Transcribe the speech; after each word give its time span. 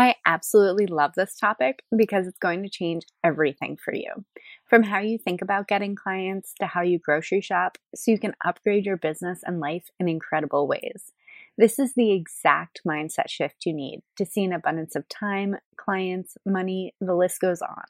I 0.00 0.14
absolutely 0.24 0.86
love 0.86 1.12
this 1.14 1.36
topic 1.36 1.82
because 1.94 2.26
it's 2.26 2.38
going 2.38 2.62
to 2.62 2.70
change 2.70 3.04
everything 3.22 3.76
for 3.76 3.92
you. 3.92 4.24
From 4.64 4.82
how 4.82 5.00
you 5.00 5.18
think 5.18 5.42
about 5.42 5.68
getting 5.68 5.94
clients 5.94 6.54
to 6.58 6.66
how 6.66 6.80
you 6.80 6.98
grocery 6.98 7.42
shop 7.42 7.76
so 7.94 8.10
you 8.10 8.18
can 8.18 8.34
upgrade 8.42 8.86
your 8.86 8.96
business 8.96 9.40
and 9.44 9.60
life 9.60 9.90
in 10.00 10.08
incredible 10.08 10.66
ways. 10.66 11.12
This 11.58 11.78
is 11.78 11.92
the 11.92 12.12
exact 12.12 12.80
mindset 12.88 13.28
shift 13.28 13.66
you 13.66 13.74
need 13.74 14.00
to 14.16 14.24
see 14.24 14.42
an 14.42 14.54
abundance 14.54 14.96
of 14.96 15.06
time, 15.10 15.56
clients, 15.76 16.38
money, 16.46 16.94
the 17.02 17.14
list 17.14 17.38
goes 17.38 17.60
on. 17.60 17.84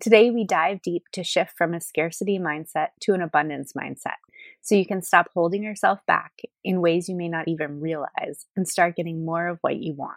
Today, 0.00 0.30
we 0.30 0.46
dive 0.46 0.80
deep 0.80 1.02
to 1.12 1.22
shift 1.22 1.52
from 1.58 1.74
a 1.74 1.82
scarcity 1.82 2.38
mindset 2.38 2.88
to 3.00 3.12
an 3.12 3.20
abundance 3.20 3.74
mindset 3.74 4.22
so 4.62 4.74
you 4.74 4.86
can 4.86 5.02
stop 5.02 5.28
holding 5.34 5.62
yourself 5.62 5.98
back 6.06 6.32
in 6.64 6.80
ways 6.80 7.10
you 7.10 7.14
may 7.14 7.28
not 7.28 7.46
even 7.46 7.78
realize 7.78 8.46
and 8.56 8.66
start 8.66 8.96
getting 8.96 9.26
more 9.26 9.48
of 9.48 9.58
what 9.60 9.76
you 9.76 9.92
want. 9.92 10.16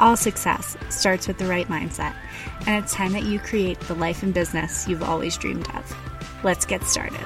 All 0.00 0.16
success 0.16 0.76
starts 0.90 1.26
with 1.26 1.38
the 1.38 1.46
right 1.46 1.66
mindset, 1.66 2.14
and 2.66 2.84
it's 2.84 2.92
time 2.94 3.12
that 3.12 3.24
you 3.24 3.40
create 3.40 3.80
the 3.80 3.94
life 3.94 4.22
and 4.22 4.32
business 4.32 4.86
you've 4.86 5.02
always 5.02 5.36
dreamed 5.36 5.68
of. 5.74 5.96
Let's 6.44 6.64
get 6.64 6.84
started. 6.84 7.18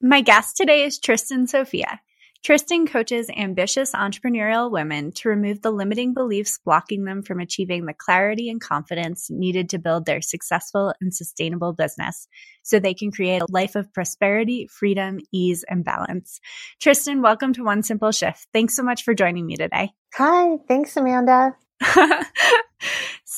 My 0.00 0.20
guest 0.20 0.56
today 0.56 0.84
is 0.84 0.98
Tristan 0.98 1.48
Sophia. 1.48 2.00
Tristan 2.42 2.86
coaches 2.86 3.28
ambitious 3.36 3.92
entrepreneurial 3.92 4.70
women 4.70 5.12
to 5.12 5.28
remove 5.28 5.60
the 5.60 5.70
limiting 5.70 6.14
beliefs 6.14 6.58
blocking 6.64 7.04
them 7.04 7.22
from 7.22 7.38
achieving 7.38 7.84
the 7.84 7.92
clarity 7.92 8.48
and 8.48 8.62
confidence 8.62 9.28
needed 9.30 9.68
to 9.68 9.78
build 9.78 10.06
their 10.06 10.22
successful 10.22 10.94
and 11.02 11.14
sustainable 11.14 11.74
business 11.74 12.26
so 12.62 12.78
they 12.78 12.94
can 12.94 13.12
create 13.12 13.42
a 13.42 13.46
life 13.50 13.76
of 13.76 13.92
prosperity, 13.92 14.66
freedom, 14.70 15.18
ease, 15.30 15.66
and 15.68 15.84
balance. 15.84 16.40
Tristan, 16.80 17.20
welcome 17.20 17.52
to 17.52 17.62
One 17.62 17.82
Simple 17.82 18.10
Shift. 18.10 18.46
Thanks 18.54 18.74
so 18.74 18.82
much 18.82 19.02
for 19.02 19.12
joining 19.12 19.44
me 19.44 19.56
today. 19.56 19.90
Hi, 20.14 20.56
thanks, 20.66 20.96
Amanda. 20.96 21.56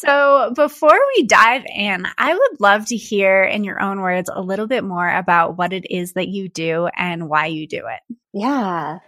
so, 0.04 0.52
before 0.56 0.98
we 1.16 1.22
dive 1.22 1.64
in, 1.64 2.06
I 2.18 2.34
would 2.34 2.60
love 2.60 2.86
to 2.86 2.96
hear 2.96 3.44
in 3.44 3.62
your 3.62 3.80
own 3.80 4.00
words 4.00 4.28
a 4.32 4.42
little 4.42 4.66
bit 4.66 4.82
more 4.82 5.08
about 5.08 5.56
what 5.56 5.72
it 5.72 5.86
is 5.90 6.14
that 6.14 6.26
you 6.28 6.48
do 6.48 6.88
and 6.96 7.28
why 7.28 7.46
you 7.46 7.68
do 7.68 7.84
it. 7.86 8.16
Yeah. 8.32 8.98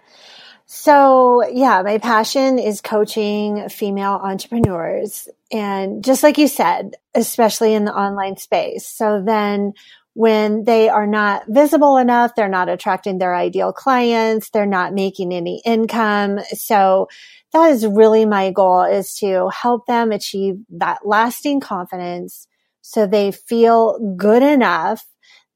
So, 0.67 1.47
yeah, 1.49 1.83
my 1.83 1.99
passion 1.99 2.61
is 2.61 2.81
coaching 2.81 3.69
female 3.69 4.21
entrepreneurs. 4.23 5.29
And 5.51 6.05
just 6.05 6.23
like 6.23 6.39
you 6.39 6.47
said, 6.47 6.95
especially 7.15 7.75
in 7.75 7.85
the 7.85 7.95
online 7.95 8.37
space. 8.37 8.87
So 8.87 9.21
then 9.25 9.73
when 10.15 10.65
they 10.65 10.89
are 10.89 11.07
not 11.07 11.43
visible 11.49 11.97
enough, 11.97 12.35
they're 12.35 12.49
not 12.49 12.69
attracting 12.69 13.19
their 13.19 13.35
ideal 13.35 13.73
clients, 13.73 14.51
they're 14.51 14.65
not 14.65 14.95
making 14.95 15.35
any 15.35 15.61
income. 15.65 16.39
So 16.53 17.09
that 17.53 17.71
is 17.71 17.87
really 17.87 18.25
my 18.25 18.51
goal 18.51 18.83
is 18.83 19.15
to 19.19 19.49
help 19.51 19.87
them 19.87 20.13
achieve 20.13 20.57
that 20.71 21.01
lasting 21.05 21.61
confidence 21.61 22.47
so 22.81 23.07
they 23.07 23.33
feel 23.33 23.99
good 24.17 24.43
enough 24.43 25.05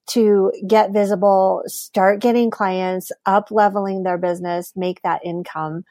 to 0.08 0.50
get 0.66 0.92
visible, 0.92 1.62
start 1.66 2.20
getting 2.20 2.50
clients, 2.50 3.12
up 3.26 3.50
leveling 3.50 4.02
their 4.02 4.18
business, 4.18 4.72
make 4.74 5.02
that 5.02 5.20
income. 5.24 5.84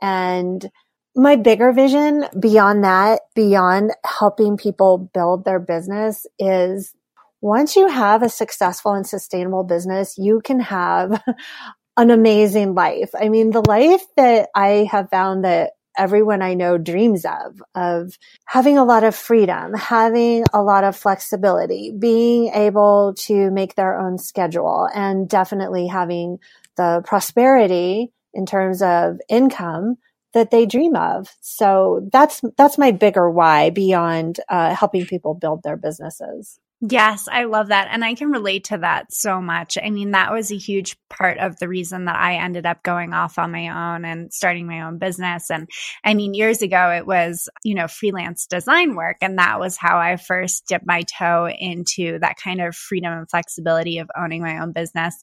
And 0.00 0.70
my 1.16 1.36
bigger 1.36 1.72
vision 1.72 2.26
beyond 2.38 2.84
that, 2.84 3.22
beyond 3.34 3.92
helping 4.04 4.56
people 4.56 5.10
build 5.12 5.44
their 5.44 5.58
business 5.58 6.26
is 6.38 6.94
once 7.40 7.76
you 7.76 7.88
have 7.88 8.22
a 8.22 8.28
successful 8.28 8.92
and 8.92 9.06
sustainable 9.06 9.64
business, 9.64 10.16
you 10.18 10.40
can 10.42 10.60
have 10.60 11.22
an 11.96 12.10
amazing 12.10 12.74
life. 12.74 13.10
I 13.18 13.28
mean, 13.28 13.50
the 13.50 13.64
life 13.66 14.02
that 14.16 14.48
I 14.54 14.88
have 14.90 15.10
found 15.10 15.44
that 15.44 15.72
everyone 15.98 16.42
I 16.42 16.54
know 16.54 16.78
dreams 16.78 17.24
of, 17.24 17.62
of 17.74 18.18
having 18.46 18.78
a 18.78 18.84
lot 18.84 19.04
of 19.04 19.14
freedom, 19.14 19.74
having 19.74 20.44
a 20.52 20.62
lot 20.62 20.84
of 20.84 20.96
flexibility, 20.96 21.92
being 21.98 22.48
able 22.48 23.14
to 23.20 23.50
make 23.50 23.74
their 23.74 23.98
own 23.98 24.18
schedule 24.18 24.88
and 24.94 25.28
definitely 25.28 25.86
having 25.86 26.38
the 26.76 27.02
prosperity 27.04 28.12
in 28.34 28.44
terms 28.44 28.82
of 28.82 29.18
income 29.28 29.96
that 30.34 30.50
they 30.50 30.66
dream 30.66 30.94
of. 30.94 31.34
So 31.40 32.06
that's, 32.12 32.42
that's 32.58 32.76
my 32.76 32.90
bigger 32.90 33.30
why 33.30 33.70
beyond 33.70 34.40
uh, 34.50 34.74
helping 34.74 35.06
people 35.06 35.32
build 35.32 35.62
their 35.62 35.78
businesses. 35.78 36.58
Yes, 36.82 37.26
I 37.26 37.44
love 37.44 37.68
that. 37.68 37.88
And 37.90 38.04
I 38.04 38.14
can 38.14 38.30
relate 38.30 38.64
to 38.64 38.76
that 38.78 39.10
so 39.10 39.40
much. 39.40 39.78
I 39.82 39.88
mean, 39.88 40.10
that 40.10 40.30
was 40.30 40.52
a 40.52 40.58
huge 40.58 40.94
part 41.08 41.38
of 41.38 41.58
the 41.58 41.68
reason 41.68 42.04
that 42.04 42.16
I 42.16 42.34
ended 42.36 42.66
up 42.66 42.82
going 42.82 43.14
off 43.14 43.38
on 43.38 43.50
my 43.50 43.94
own 43.94 44.04
and 44.04 44.30
starting 44.30 44.66
my 44.66 44.82
own 44.82 44.98
business. 44.98 45.50
And 45.50 45.70
I 46.04 46.12
mean, 46.12 46.34
years 46.34 46.60
ago, 46.60 46.90
it 46.90 47.06
was, 47.06 47.48
you 47.64 47.74
know, 47.74 47.88
freelance 47.88 48.46
design 48.46 48.94
work. 48.94 49.16
And 49.22 49.38
that 49.38 49.58
was 49.58 49.78
how 49.78 49.96
I 49.98 50.16
first 50.16 50.66
dipped 50.66 50.86
my 50.86 51.02
toe 51.02 51.48
into 51.48 52.18
that 52.18 52.36
kind 52.36 52.60
of 52.60 52.76
freedom 52.76 53.10
and 53.10 53.30
flexibility 53.30 53.98
of 53.98 54.10
owning 54.14 54.42
my 54.42 54.58
own 54.58 54.72
business. 54.72 55.14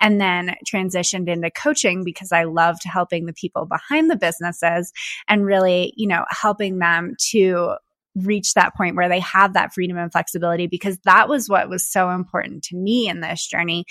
And 0.00 0.18
then 0.18 0.54
transitioned 0.66 1.28
into 1.28 1.50
coaching 1.50 2.04
because 2.04 2.32
I 2.32 2.44
loved 2.44 2.80
helping 2.82 3.26
the 3.26 3.34
people 3.34 3.66
behind 3.66 4.10
the 4.10 4.16
businesses 4.16 4.90
and 5.28 5.44
really, 5.44 5.92
you 5.98 6.08
know, 6.08 6.24
helping 6.30 6.78
them 6.78 7.14
to 7.32 7.74
reach 8.14 8.54
that 8.54 8.74
point 8.76 8.96
where 8.96 9.08
they 9.08 9.20
have 9.20 9.54
that 9.54 9.72
freedom 9.74 9.96
and 9.96 10.12
flexibility 10.12 10.66
because 10.66 10.98
that 11.04 11.28
was 11.28 11.48
what 11.48 11.68
was 11.68 11.90
so 11.90 12.10
important 12.10 12.62
to 12.64 12.76
me 12.76 13.08
in 13.08 13.20
this 13.20 13.46
journey. 13.46 13.84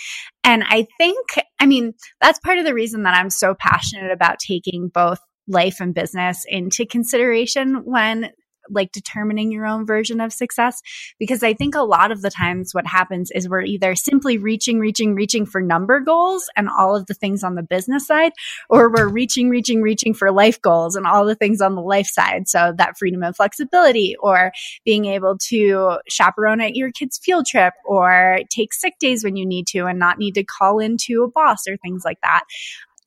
And 0.43 0.63
I 0.65 0.87
think, 0.97 1.17
I 1.59 1.65
mean, 1.65 1.93
that's 2.21 2.39
part 2.39 2.57
of 2.57 2.65
the 2.65 2.73
reason 2.73 3.03
that 3.03 3.15
I'm 3.15 3.29
so 3.29 3.55
passionate 3.57 4.11
about 4.11 4.39
taking 4.39 4.89
both 4.93 5.19
life 5.47 5.79
and 5.79 5.93
business 5.93 6.45
into 6.47 6.85
consideration 6.85 7.81
when 7.83 8.31
like 8.69 8.91
determining 8.91 9.51
your 9.51 9.65
own 9.65 9.85
version 9.85 10.21
of 10.21 10.33
success 10.33 10.81
because 11.19 11.43
I 11.43 11.53
think 11.53 11.75
a 11.75 11.81
lot 11.81 12.11
of 12.11 12.21
the 12.21 12.29
times 12.29 12.73
what 12.73 12.87
happens 12.87 13.31
is 13.31 13.49
we're 13.49 13.61
either 13.61 13.95
simply 13.95 14.37
reaching, 14.37 14.79
reaching, 14.79 15.15
reaching 15.15 15.45
for 15.45 15.61
number 15.61 15.99
goals 15.99 16.49
and 16.55 16.69
all 16.69 16.95
of 16.95 17.05
the 17.07 17.13
things 17.13 17.43
on 17.43 17.55
the 17.55 17.63
business 17.63 18.07
side, 18.07 18.31
or 18.69 18.89
we're 18.89 19.07
reaching, 19.07 19.49
reaching, 19.49 19.81
reaching 19.81 20.13
for 20.13 20.31
life 20.31 20.61
goals 20.61 20.95
and 20.95 21.05
all 21.05 21.25
the 21.25 21.35
things 21.35 21.61
on 21.61 21.75
the 21.75 21.81
life 21.81 22.07
side. 22.07 22.47
So 22.47 22.73
that 22.77 22.97
freedom 22.97 23.23
and 23.23 23.35
flexibility 23.35 24.15
or 24.19 24.51
being 24.85 25.05
able 25.05 25.37
to 25.49 25.97
chaperone 26.07 26.61
at 26.61 26.75
your 26.75 26.91
kid's 26.91 27.17
field 27.17 27.45
trip 27.45 27.73
or 27.85 28.39
take 28.49 28.73
sick 28.73 28.99
days 28.99 29.23
when 29.23 29.35
you 29.35 29.45
need 29.45 29.67
to 29.67 29.85
and 29.85 29.99
not 29.99 30.17
need 30.17 30.35
to 30.35 30.43
call 30.43 30.79
into 30.79 31.23
a 31.23 31.31
boss 31.31 31.67
or 31.67 31.77
things 31.77 32.03
like 32.05 32.19
that. 32.21 32.43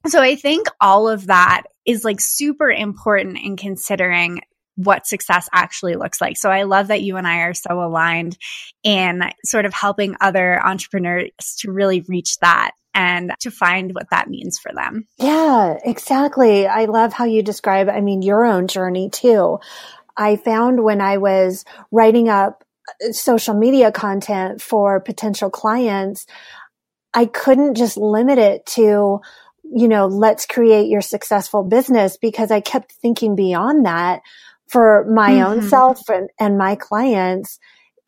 So 0.06 0.22
I 0.22 0.36
think 0.36 0.68
all 0.80 1.08
of 1.08 1.26
that 1.26 1.64
is 1.84 2.04
like 2.04 2.20
super 2.20 2.70
important 2.70 3.38
in 3.38 3.56
considering 3.56 4.40
what 4.76 5.06
success 5.06 5.48
actually 5.52 5.96
looks 5.96 6.20
like. 6.20 6.36
So 6.36 6.50
I 6.50 6.62
love 6.62 6.88
that 6.88 7.02
you 7.02 7.16
and 7.16 7.26
I 7.26 7.38
are 7.38 7.54
so 7.54 7.82
aligned 7.82 8.38
in 8.82 9.22
sort 9.44 9.64
of 9.64 9.74
helping 9.74 10.16
other 10.20 10.64
entrepreneurs 10.64 11.30
to 11.60 11.72
really 11.72 12.02
reach 12.08 12.38
that 12.38 12.72
and 12.94 13.32
to 13.40 13.50
find 13.50 13.94
what 13.94 14.08
that 14.10 14.28
means 14.28 14.58
for 14.58 14.72
them. 14.74 15.06
Yeah, 15.18 15.78
exactly. 15.84 16.66
I 16.66 16.86
love 16.86 17.12
how 17.12 17.24
you 17.26 17.42
describe, 17.42 17.88
I 17.88 18.00
mean, 18.00 18.22
your 18.22 18.44
own 18.44 18.68
journey 18.68 19.10
too. 19.10 19.58
I 20.16 20.36
found 20.36 20.82
when 20.82 21.02
I 21.02 21.18
was 21.18 21.64
writing 21.92 22.28
up 22.30 22.64
uh, 22.88 23.12
social 23.12 23.54
media 23.54 23.92
content 23.92 24.62
for 24.62 25.00
potential 25.00 25.50
clients, 25.50 26.26
I 27.12 27.26
couldn't 27.26 27.74
just 27.74 27.98
limit 27.98 28.38
it 28.38 28.64
to, 28.66 29.20
you 29.62 29.88
know, 29.88 30.06
let's 30.06 30.46
create 30.46 30.88
your 30.88 31.02
successful 31.02 31.64
business 31.64 32.16
because 32.16 32.50
I 32.50 32.60
kept 32.60 32.92
thinking 32.92 33.36
beyond 33.36 33.84
that 33.84 34.22
for 34.68 35.06
my 35.08 35.32
mm-hmm. 35.32 35.46
own 35.46 35.62
self 35.62 36.08
and, 36.08 36.28
and 36.38 36.58
my 36.58 36.76
clients, 36.76 37.58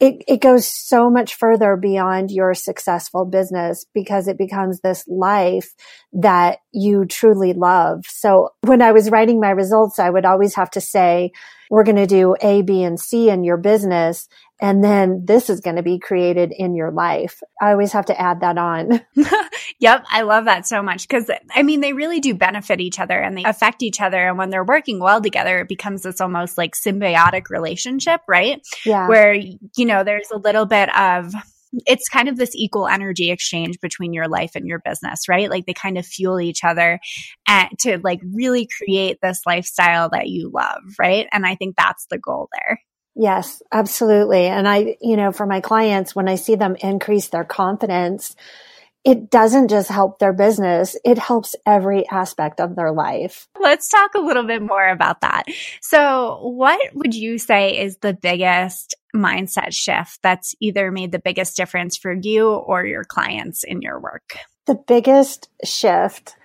it, 0.01 0.23
it 0.29 0.41
goes 0.41 0.67
so 0.67 1.11
much 1.11 1.35
further 1.35 1.77
beyond 1.77 2.31
your 2.31 2.55
successful 2.55 3.25
business 3.25 3.85
because 3.93 4.29
it 4.29 4.39
becomes 4.39 4.81
this 4.81 5.05
life 5.09 5.75
that 6.13 6.59
you 6.73 7.05
truly 7.05 7.53
love. 7.53 8.05
So 8.07 8.51
when 8.63 8.81
I 8.81 8.93
was 8.93 9.11
writing 9.11 9.41
my 9.41 9.51
results, 9.51 9.99
I 9.99 10.11
would 10.11 10.25
always 10.25 10.55
have 10.55 10.71
to 10.73 10.81
say, 10.81 11.33
we're 11.69 11.85
going 11.85 11.97
to 11.97 12.07
do 12.07 12.37
A, 12.41 12.63
B, 12.63 12.83
and 12.83 12.99
C 12.99 13.29
in 13.29 13.45
your 13.45 13.57
business. 13.57 14.29
And 14.61 14.83
then 14.83 15.25
this 15.25 15.51
is 15.51 15.61
going 15.61 15.77
to 15.77 15.83
be 15.83 15.99
created 15.99 16.53
in 16.57 16.75
your 16.75 16.91
life. 16.91 17.41
I 17.63 17.71
always 17.71 17.93
have 17.93 18.07
to 18.07 18.21
add 18.21 18.41
that 18.41 18.59
on. 18.59 19.01
yep. 19.79 20.05
I 20.11 20.23
love 20.23 20.47
that 20.47 20.67
so 20.67 20.83
much 20.83 21.07
because 21.07 21.31
I 21.55 21.63
mean, 21.63 21.81
they 21.81 21.93
really 21.93 22.19
do 22.21 22.35
benefit 22.35 22.81
each 22.81 22.99
other 22.99 23.19
and 23.19 23.39
they 23.39 23.45
affect 23.45 23.83
each 23.83 24.01
other. 24.01 24.29
And 24.29 24.37
when 24.37 24.51
they're 24.51 24.65
working 24.65 24.99
well 24.99 25.21
together, 25.21 25.59
it 25.59 25.69
becomes 25.69 26.03
this 26.03 26.21
almost 26.21 26.59
like 26.59 26.75
symbiotic 26.75 27.51
relationship, 27.51 28.21
right? 28.27 28.61
Yeah. 28.85 29.09
Where, 29.09 29.33
you 29.35 29.85
know, 29.85 30.03
there's 30.03 30.31
a 30.33 30.39
little 30.39 30.67
bit 30.67 30.95
of, 30.97 31.33
it's 31.87 32.09
kind 32.09 32.29
of 32.29 32.37
this 32.37 32.55
equal 32.55 32.89
energy 32.89 33.31
exchange 33.31 33.79
between 33.81 34.13
your 34.13 34.27
life 34.27 34.53
and 34.55 34.67
your 34.67 34.81
business, 34.81 35.29
right? 35.29 35.51
Like 35.51 35.67
they 35.67 35.75
kind 35.75 35.99
of 35.99 36.07
fuel 36.07 36.41
each 36.41 36.65
other 36.65 36.99
and 37.47 37.69
to 37.81 37.99
like 38.03 38.21
really 38.35 38.67
create 38.67 39.19
this 39.23 39.43
lifestyle 39.47 40.09
that 40.11 40.29
you 40.29 40.51
love, 40.53 40.83
right? 40.99 41.29
And 41.31 41.47
I 41.47 41.55
think 41.55 41.77
that's 41.77 42.07
the 42.11 42.19
goal 42.19 42.49
there. 42.59 42.81
Yes, 43.21 43.61
absolutely. 43.73 44.47
And 44.47 44.69
I, 44.69 44.97
you 45.01 45.17
know, 45.17 45.33
for 45.33 45.45
my 45.45 45.61
clients, 45.61 46.15
when 46.15 46.29
I 46.29 46.37
see 46.37 46.55
them 46.55 46.77
increase 46.77 47.29
their 47.29 47.43
confidence, 47.43 48.37
it 49.05 49.29
doesn't 49.29 49.69
just 49.69 49.89
help 49.89 50.21
their 50.21 50.33
business, 50.33 50.97
it 51.05 51.19
helps 51.19 51.57
every 51.67 52.09
aspect 52.09 52.61
of 52.61 52.77
their 52.77 52.93
life. 52.93 53.49
Let's 53.61 53.89
talk 53.89 54.15
a 54.15 54.21
little 54.21 54.45
bit 54.45 54.63
more 54.63 54.89
about 54.89 55.23
that. 55.23 55.47
So, 55.81 56.39
what 56.43 56.81
would 56.95 57.13
you 57.13 57.39
say 57.39 57.81
is 57.81 57.97
the 57.97 58.15
biggest 58.15 58.95
mindset 59.15 59.73
shift 59.73 60.21
that's 60.23 60.55
either 60.61 60.93
made 60.93 61.11
the 61.11 61.19
biggest 61.19 61.57
difference 61.57 61.97
for 61.97 62.13
you 62.13 62.49
or 62.51 62.87
your 62.87 63.03
clients 63.03 63.65
in 63.65 63.83
your 63.83 63.99
work? 63.99 64.37
The 64.67 64.77
biggest 64.77 65.49
shift 65.65 66.37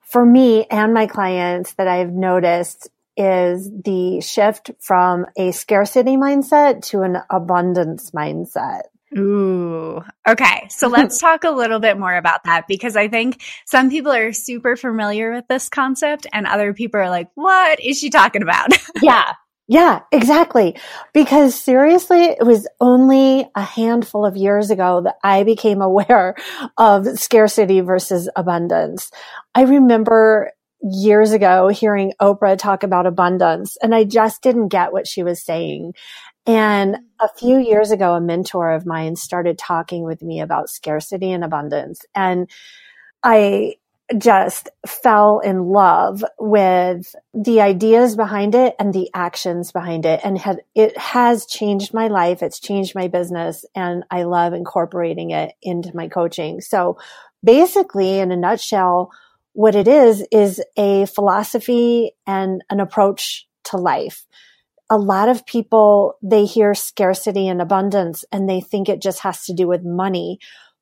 for 0.00 0.26
me 0.26 0.66
and 0.70 0.92
my 0.92 1.06
clients 1.06 1.72
that 1.74 1.88
I've 1.88 2.12
noticed 2.12 2.90
is 3.18 3.70
the 3.84 4.20
shift 4.20 4.70
from 4.80 5.26
a 5.36 5.50
scarcity 5.50 6.16
mindset 6.16 6.82
to 6.86 7.02
an 7.02 7.18
abundance 7.28 8.12
mindset. 8.12 8.82
Ooh. 9.16 10.02
Okay. 10.26 10.68
So 10.70 10.88
let's 10.88 11.18
talk 11.18 11.44
a 11.44 11.50
little 11.50 11.80
bit 11.80 11.98
more 11.98 12.14
about 12.14 12.44
that 12.44 12.66
because 12.68 12.96
I 12.96 13.08
think 13.08 13.42
some 13.66 13.90
people 13.90 14.12
are 14.12 14.32
super 14.32 14.76
familiar 14.76 15.32
with 15.32 15.48
this 15.48 15.68
concept 15.68 16.26
and 16.32 16.46
other 16.46 16.72
people 16.72 17.00
are 17.00 17.10
like, 17.10 17.28
what 17.34 17.80
is 17.80 17.98
she 17.98 18.10
talking 18.10 18.42
about? 18.42 18.68
yeah. 19.02 19.32
Yeah, 19.70 20.00
exactly. 20.10 20.76
Because 21.12 21.54
seriously, 21.54 22.24
it 22.24 22.46
was 22.46 22.66
only 22.80 23.46
a 23.54 23.62
handful 23.62 24.24
of 24.24 24.34
years 24.34 24.70
ago 24.70 25.02
that 25.02 25.16
I 25.22 25.44
became 25.44 25.82
aware 25.82 26.36
of 26.78 27.06
scarcity 27.18 27.80
versus 27.80 28.30
abundance. 28.34 29.10
I 29.54 29.64
remember 29.64 30.52
years 30.82 31.32
ago 31.32 31.68
hearing 31.68 32.12
Oprah 32.20 32.56
talk 32.56 32.82
about 32.82 33.06
abundance 33.06 33.76
and 33.82 33.94
I 33.94 34.04
just 34.04 34.42
didn't 34.42 34.68
get 34.68 34.92
what 34.92 35.06
she 35.06 35.22
was 35.22 35.42
saying. 35.42 35.94
And 36.46 36.98
a 37.20 37.28
few 37.28 37.58
years 37.58 37.90
ago, 37.90 38.14
a 38.14 38.20
mentor 38.20 38.72
of 38.72 38.86
mine 38.86 39.16
started 39.16 39.58
talking 39.58 40.04
with 40.04 40.22
me 40.22 40.40
about 40.40 40.70
scarcity 40.70 41.30
and 41.30 41.44
abundance. 41.44 42.06
And 42.14 42.48
I 43.22 43.74
just 44.16 44.70
fell 44.86 45.40
in 45.40 45.66
love 45.66 46.24
with 46.38 47.14
the 47.34 47.60
ideas 47.60 48.16
behind 48.16 48.54
it 48.54 48.74
and 48.78 48.94
the 48.94 49.10
actions 49.12 49.72
behind 49.72 50.06
it. 50.06 50.20
And 50.24 50.38
had, 50.38 50.62
it 50.74 50.96
has 50.96 51.44
changed 51.44 51.92
my 51.92 52.08
life. 52.08 52.42
It's 52.42 52.60
changed 52.60 52.94
my 52.94 53.08
business 53.08 53.66
and 53.74 54.04
I 54.10 54.22
love 54.22 54.54
incorporating 54.54 55.32
it 55.32 55.52
into 55.60 55.94
my 55.94 56.08
coaching. 56.08 56.62
So 56.62 56.96
basically, 57.44 58.20
in 58.20 58.32
a 58.32 58.36
nutshell, 58.36 59.12
what 59.58 59.74
it 59.74 59.88
is, 59.88 60.24
is 60.30 60.62
a 60.76 61.04
philosophy 61.06 62.12
and 62.28 62.62
an 62.70 62.78
approach 62.78 63.44
to 63.64 63.76
life. 63.76 64.24
A 64.88 64.96
lot 64.96 65.28
of 65.28 65.44
people, 65.46 66.14
they 66.22 66.44
hear 66.44 66.74
scarcity 66.74 67.48
and 67.48 67.60
abundance 67.60 68.24
and 68.30 68.48
they 68.48 68.60
think 68.60 68.88
it 68.88 69.02
just 69.02 69.18
has 69.22 69.44
to 69.46 69.52
do 69.52 69.66
with 69.66 69.82
money, 69.82 70.38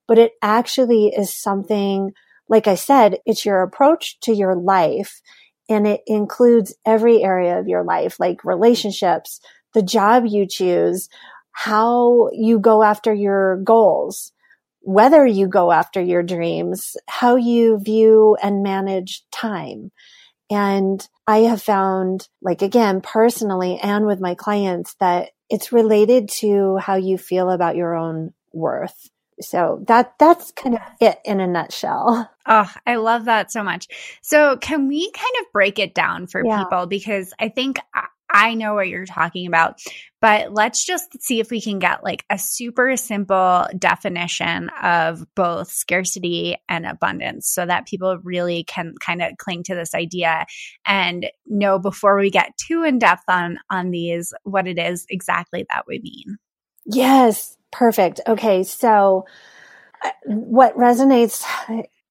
but 0.07 0.19
it 0.19 0.33
actually 0.43 1.07
is 1.07 1.33
something, 1.33 2.13
like 2.51 2.67
I 2.67 2.75
said, 2.75 3.17
it's 3.25 3.47
your 3.47 3.63
approach 3.63 4.21
to 4.21 4.35
your 4.35 4.55
life 4.55 5.23
and 5.71 5.87
it 5.87 6.03
includes 6.07 6.75
every 6.85 7.25
area 7.25 7.59
of 7.59 7.69
your 7.69 7.83
life, 7.83 8.21
like 8.21 8.45
relationships, 8.45 9.41
the 9.73 9.81
job 9.81 10.27
you 10.27 10.45
choose, 10.47 11.09
how 11.53 12.29
you 12.31 12.59
go 12.59 12.83
after 12.83 13.15
your 13.15 13.57
goals, 13.57 14.33
whether 14.87 15.27
you 15.27 15.49
go 15.49 15.73
after 15.73 16.01
your 16.01 16.23
dreams, 16.23 16.97
how 17.09 17.35
you 17.35 17.77
view 17.77 18.37
and 18.41 18.63
manage 18.63 19.25
time. 19.33 19.91
And 20.49 21.07
I 21.27 21.39
have 21.39 21.61
found, 21.61 22.29
like 22.41 22.63
again, 22.63 23.01
personally 23.01 23.81
and 23.83 24.07
with 24.07 24.21
my 24.21 24.37
clients, 24.37 24.95
that 25.01 25.31
it's 25.51 25.73
related 25.73 26.29
to 26.39 26.77
how 26.77 26.95
you 26.95 27.19
feel 27.19 27.51
about 27.51 27.75
your 27.75 27.97
own 27.97 28.33
worth. 28.53 29.11
So 29.41 29.83
that 29.89 30.15
that's 30.21 30.53
kind 30.53 30.77
of 30.77 30.81
it 31.01 31.19
in 31.25 31.41
a 31.41 31.49
nutshell. 31.49 32.31
Oh, 32.49 32.73
I 32.87 32.95
love 32.95 33.25
that 33.25 33.51
so 33.51 33.65
much. 33.65 33.89
So 34.23 34.57
can 34.57 34.87
we 34.87 35.11
kind 35.11 35.35
of 35.41 35.53
break 35.53 35.81
it 35.81 35.95
down 35.95 36.29
for 36.29 36.45
yeah. 36.45 36.63
people 36.63 36.87
because 36.87 37.35
I 37.41 37.49
think 37.49 37.81
uh, 37.93 38.03
I 38.37 38.53
know 38.53 38.75
what 38.75 38.89
you're 38.89 39.07
talking 39.07 39.47
about, 39.47 39.81
but 40.21 40.53
let's 40.53 40.85
just 40.85 41.23
see 41.23 41.41
if 41.41 41.51
we 41.51 41.59
can 41.59 41.79
get 41.79 42.05
like 42.05 42.23
a 42.29 42.37
super 42.37 42.95
simple 42.99 43.67
definition 43.79 44.69
of 44.83 45.25
both 45.35 45.71
scarcity 45.71 46.55
and 46.69 46.85
abundance 46.85 47.49
so 47.49 47.65
that 47.65 47.87
people 47.87 48.19
really 48.23 48.65
can 48.65 48.95
kind 49.01 49.23
of 49.23 49.39
cling 49.39 49.63
to 49.65 49.75
this 49.75 49.95
idea 49.95 50.45
and 50.85 51.31
know 51.47 51.79
before 51.79 52.19
we 52.19 52.29
get 52.29 52.53
too 52.59 52.83
in 52.83 52.99
depth 52.99 53.25
on 53.27 53.59
on 53.71 53.91
these 53.91 54.35
what 54.43 54.67
it 54.67 54.79
is 54.79 55.07
exactly 55.09 55.65
that 55.71 55.85
we 55.89 55.99
mean. 56.01 56.37
Yes, 56.85 57.57
perfect. 57.73 58.21
Okay, 58.29 58.65
so 58.65 59.25
uh, 60.05 60.11
what 60.27 60.77
resonates 60.77 61.43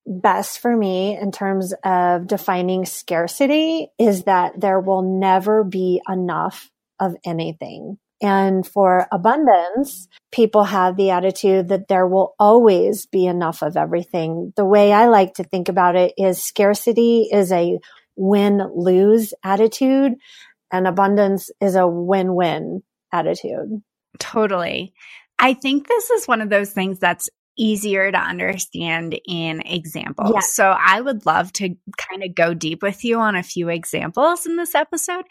best 0.06 0.60
for 0.60 0.76
me 0.76 1.18
in 1.18 1.32
terms 1.32 1.74
of 1.84 2.26
defining 2.26 2.84
scarcity 2.84 3.88
is 3.98 4.24
that 4.24 4.60
there 4.60 4.80
will 4.80 5.02
never 5.02 5.64
be 5.64 6.00
enough 6.08 6.70
of 7.00 7.16
anything. 7.24 7.98
And 8.22 8.66
for 8.66 9.06
abundance, 9.12 10.08
people 10.32 10.64
have 10.64 10.96
the 10.96 11.10
attitude 11.10 11.68
that 11.68 11.88
there 11.88 12.06
will 12.06 12.34
always 12.38 13.06
be 13.06 13.26
enough 13.26 13.62
of 13.62 13.76
everything. 13.76 14.52
The 14.56 14.64
way 14.64 14.92
I 14.92 15.08
like 15.08 15.34
to 15.34 15.44
think 15.44 15.68
about 15.68 15.96
it 15.96 16.14
is 16.16 16.42
scarcity 16.42 17.28
is 17.30 17.52
a 17.52 17.78
win 18.16 18.62
lose 18.74 19.34
attitude 19.44 20.14
and 20.72 20.86
abundance 20.86 21.50
is 21.60 21.76
a 21.76 21.86
win 21.86 22.34
win 22.34 22.82
attitude. 23.12 23.82
Totally. 24.18 24.94
I 25.38 25.52
think 25.52 25.86
this 25.86 26.10
is 26.10 26.26
one 26.26 26.40
of 26.40 26.48
those 26.48 26.70
things 26.70 26.98
that's 26.98 27.28
easier 27.58 28.10
to 28.10 28.18
understand 28.18 29.18
in 29.26 29.62
examples. 29.62 30.32
Yeah. 30.34 30.40
So 30.40 30.76
I 30.78 31.00
would 31.00 31.26
love 31.26 31.52
to 31.54 31.74
kind 31.96 32.22
of 32.22 32.34
go 32.34 32.54
deep 32.54 32.82
with 32.82 33.04
you 33.04 33.18
on 33.18 33.36
a 33.36 33.42
few 33.42 33.68
examples 33.68 34.46
in 34.46 34.56
this 34.56 34.74
episode 34.74 35.24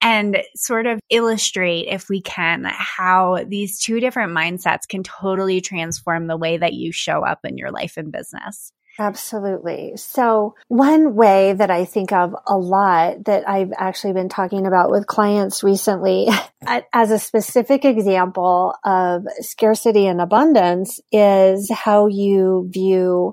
and 0.00 0.42
sort 0.54 0.86
of 0.86 1.00
illustrate, 1.10 1.88
if 1.88 2.08
we 2.08 2.20
can, 2.20 2.64
how 2.64 3.44
these 3.46 3.78
two 3.80 4.00
different 4.00 4.32
mindsets 4.32 4.88
can 4.88 5.02
totally 5.02 5.60
transform 5.60 6.26
the 6.26 6.36
way 6.36 6.56
that 6.56 6.74
you 6.74 6.92
show 6.92 7.24
up 7.24 7.40
in 7.44 7.58
your 7.58 7.70
life 7.70 7.96
and 7.96 8.12
business. 8.12 8.72
Absolutely. 8.98 9.94
So 9.96 10.54
one 10.68 11.14
way 11.14 11.54
that 11.54 11.70
I 11.70 11.86
think 11.86 12.12
of 12.12 12.34
a 12.46 12.56
lot 12.56 13.24
that 13.24 13.48
I've 13.48 13.72
actually 13.76 14.12
been 14.12 14.28
talking 14.28 14.66
about 14.66 14.90
with 14.90 15.06
clients 15.06 15.62
recently 15.62 16.28
as 16.92 17.10
a 17.10 17.18
specific 17.18 17.84
example 17.84 18.74
of 18.84 19.24
scarcity 19.40 20.06
and 20.06 20.20
abundance 20.20 21.00
is 21.10 21.70
how 21.70 22.06
you 22.06 22.68
view 22.70 23.32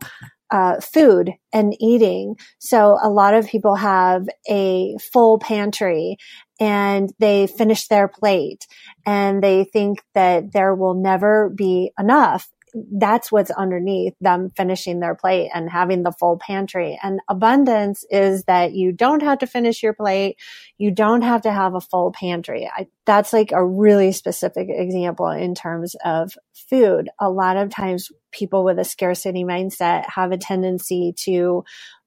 uh, 0.51 0.79
food 0.79 1.31
and 1.53 1.75
eating. 1.79 2.35
So 2.59 2.97
a 3.01 3.09
lot 3.09 3.33
of 3.33 3.47
people 3.47 3.75
have 3.75 4.27
a 4.49 4.97
full 5.11 5.39
pantry 5.39 6.17
and 6.59 7.11
they 7.19 7.47
finish 7.47 7.87
their 7.87 8.07
plate 8.07 8.65
and 9.05 9.43
they 9.43 9.63
think 9.63 10.03
that 10.15 10.51
there 10.51 10.73
will 10.73 10.95
never 10.95 11.49
be 11.49 11.91
enough 11.99 12.49
that's 12.73 13.31
what's 13.31 13.51
underneath 13.51 14.13
them 14.21 14.51
finishing 14.55 14.99
their 14.99 15.15
plate 15.15 15.49
and 15.53 15.69
having 15.69 16.03
the 16.03 16.11
full 16.11 16.37
pantry. 16.37 16.99
And 17.01 17.19
abundance 17.29 18.03
is 18.09 18.43
that 18.45 18.73
you 18.73 18.91
don't 18.91 19.21
have 19.21 19.39
to 19.39 19.47
finish 19.47 19.83
your 19.83 19.93
plate. 19.93 20.37
You 20.77 20.91
don't 20.91 21.21
have 21.21 21.41
to 21.43 21.51
have 21.51 21.75
a 21.75 21.81
full 21.81 22.11
pantry. 22.11 22.69
I, 22.71 22.87
that's 23.05 23.33
like 23.33 23.51
a 23.51 23.65
really 23.65 24.11
specific 24.11 24.67
example 24.69 25.29
in 25.29 25.55
terms 25.55 25.95
of 26.03 26.33
food. 26.69 27.09
A 27.19 27.29
lot 27.29 27.57
of 27.57 27.69
times 27.69 28.09
people 28.31 28.63
with 28.63 28.79
a 28.79 28.83
scarcity 28.83 29.43
mindset 29.43 30.05
have 30.09 30.31
a 30.31 30.37
tendency 30.37 31.13
to 31.25 31.63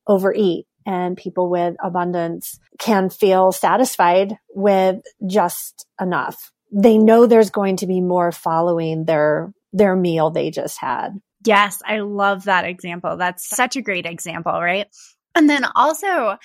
overeat 0.06 0.66
and 0.84 1.16
people 1.16 1.48
with 1.48 1.76
abundance 1.82 2.58
can 2.78 3.08
feel 3.08 3.52
satisfied 3.52 4.36
with 4.54 5.00
just 5.26 5.86
enough 6.00 6.52
they 6.72 6.96
know 6.96 7.26
there's 7.26 7.50
going 7.50 7.76
to 7.76 7.86
be 7.86 8.00
more 8.00 8.32
following 8.32 9.04
their, 9.04 9.52
their 9.72 9.96
meal 9.96 10.30
they 10.30 10.50
just 10.50 10.78
had. 10.78 11.10
Yes, 11.44 11.80
I 11.84 12.00
love 12.00 12.44
that 12.44 12.64
example. 12.64 13.16
That's 13.16 13.48
such 13.48 13.76
a 13.76 13.82
great 13.82 14.06
example, 14.06 14.52
right? 14.52 14.86
And 15.34 15.48
then 15.48 15.64
also, 15.74 16.36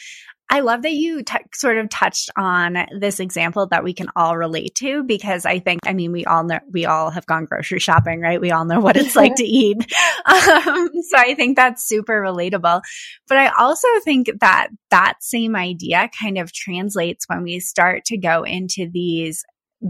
I 0.50 0.62
love 0.62 0.84
that 0.84 0.93
you 0.93 1.24
t- 1.24 1.36
sort 1.53 1.77
of 1.77 1.89
touched 1.89 2.29
on 2.38 2.77
this 2.98 3.19
example 3.19 3.67
that 3.67 3.84
we 3.84 3.93
can 3.93 4.07
all 4.15 4.38
relate 4.38 4.75
to 4.75 5.03
because 5.03 5.46
I 5.46 5.60
think, 5.60 5.81
I 5.86 5.93
mean, 5.93 6.13
we 6.13 6.24
all 6.24 6.46
know, 6.46 6.60
we 6.72 6.86
all 6.86 7.10
have 7.10 7.25
gone 7.25 7.46
grocery 7.46 7.79
shopping, 7.79 8.22
right? 8.22 8.39
We 8.39 8.51
all 8.51 8.63
know 8.63 8.79
what 8.79 8.96
it's 8.96 9.15
like 9.15 9.36
to 9.38 9.43
eat. 9.43 9.93
Um, 10.27 10.89
so 11.10 11.17
I 11.17 11.36
think 11.36 11.55
that's 11.55 11.88
super 11.88 12.22
relatable. 12.22 12.81
But 13.29 13.38
I 13.38 13.50
also 13.57 13.88
think 14.03 14.29
that 14.41 14.67
that 14.89 15.15
same 15.22 15.55
idea 15.55 16.10
kind 16.19 16.38
of 16.38 16.51
translates 16.51 17.25
when 17.29 17.43
we 17.43 17.62
start 17.62 18.03
to 18.05 18.17
go 18.17 18.43
into 18.43 18.89
these 18.91 19.46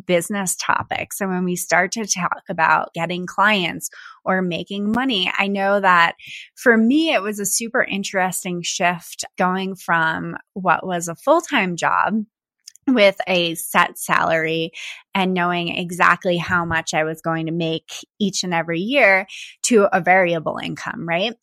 business 0.06 0.56
topics. 0.56 1.22
And 1.22 1.30
when 1.30 1.44
we 1.44 1.56
start 1.56 1.92
to 1.94 2.06
talk 2.06 2.44
about 2.50 2.94
getting 2.94 3.26
clients 3.26 3.90
or 4.26 4.42
making 4.42 4.92
money, 4.92 5.32
I 5.38 5.48
know 5.48 5.80
that 5.80 6.16
for 6.56 6.78
me, 6.78 7.14
it 7.14 7.22
was 7.22 7.40
a 7.40 7.46
super 7.46 7.84
interesting 7.84 8.62
shift 8.62 9.26
going 9.38 9.76
from 9.76 10.36
what 10.54 10.86
was 10.86 11.08
a 11.08 11.16
full 11.16 11.42
time 11.42 11.76
job 11.76 12.26
with 12.88 13.18
a 13.28 13.56
set 13.56 13.98
salary 13.98 14.72
and 15.14 15.34
knowing 15.34 15.76
exactly 15.76 16.38
how 16.38 16.64
much 16.64 16.94
I 16.94 17.04
was 17.04 17.22
going 17.22 17.48
to 17.48 17.52
make 17.52 17.92
each 18.18 18.44
and 18.44 18.54
every 18.54 18.80
year 18.80 19.28
to 19.64 19.88
a 19.92 20.00
variable 20.00 20.58
income, 20.64 21.08
right? 21.08 21.34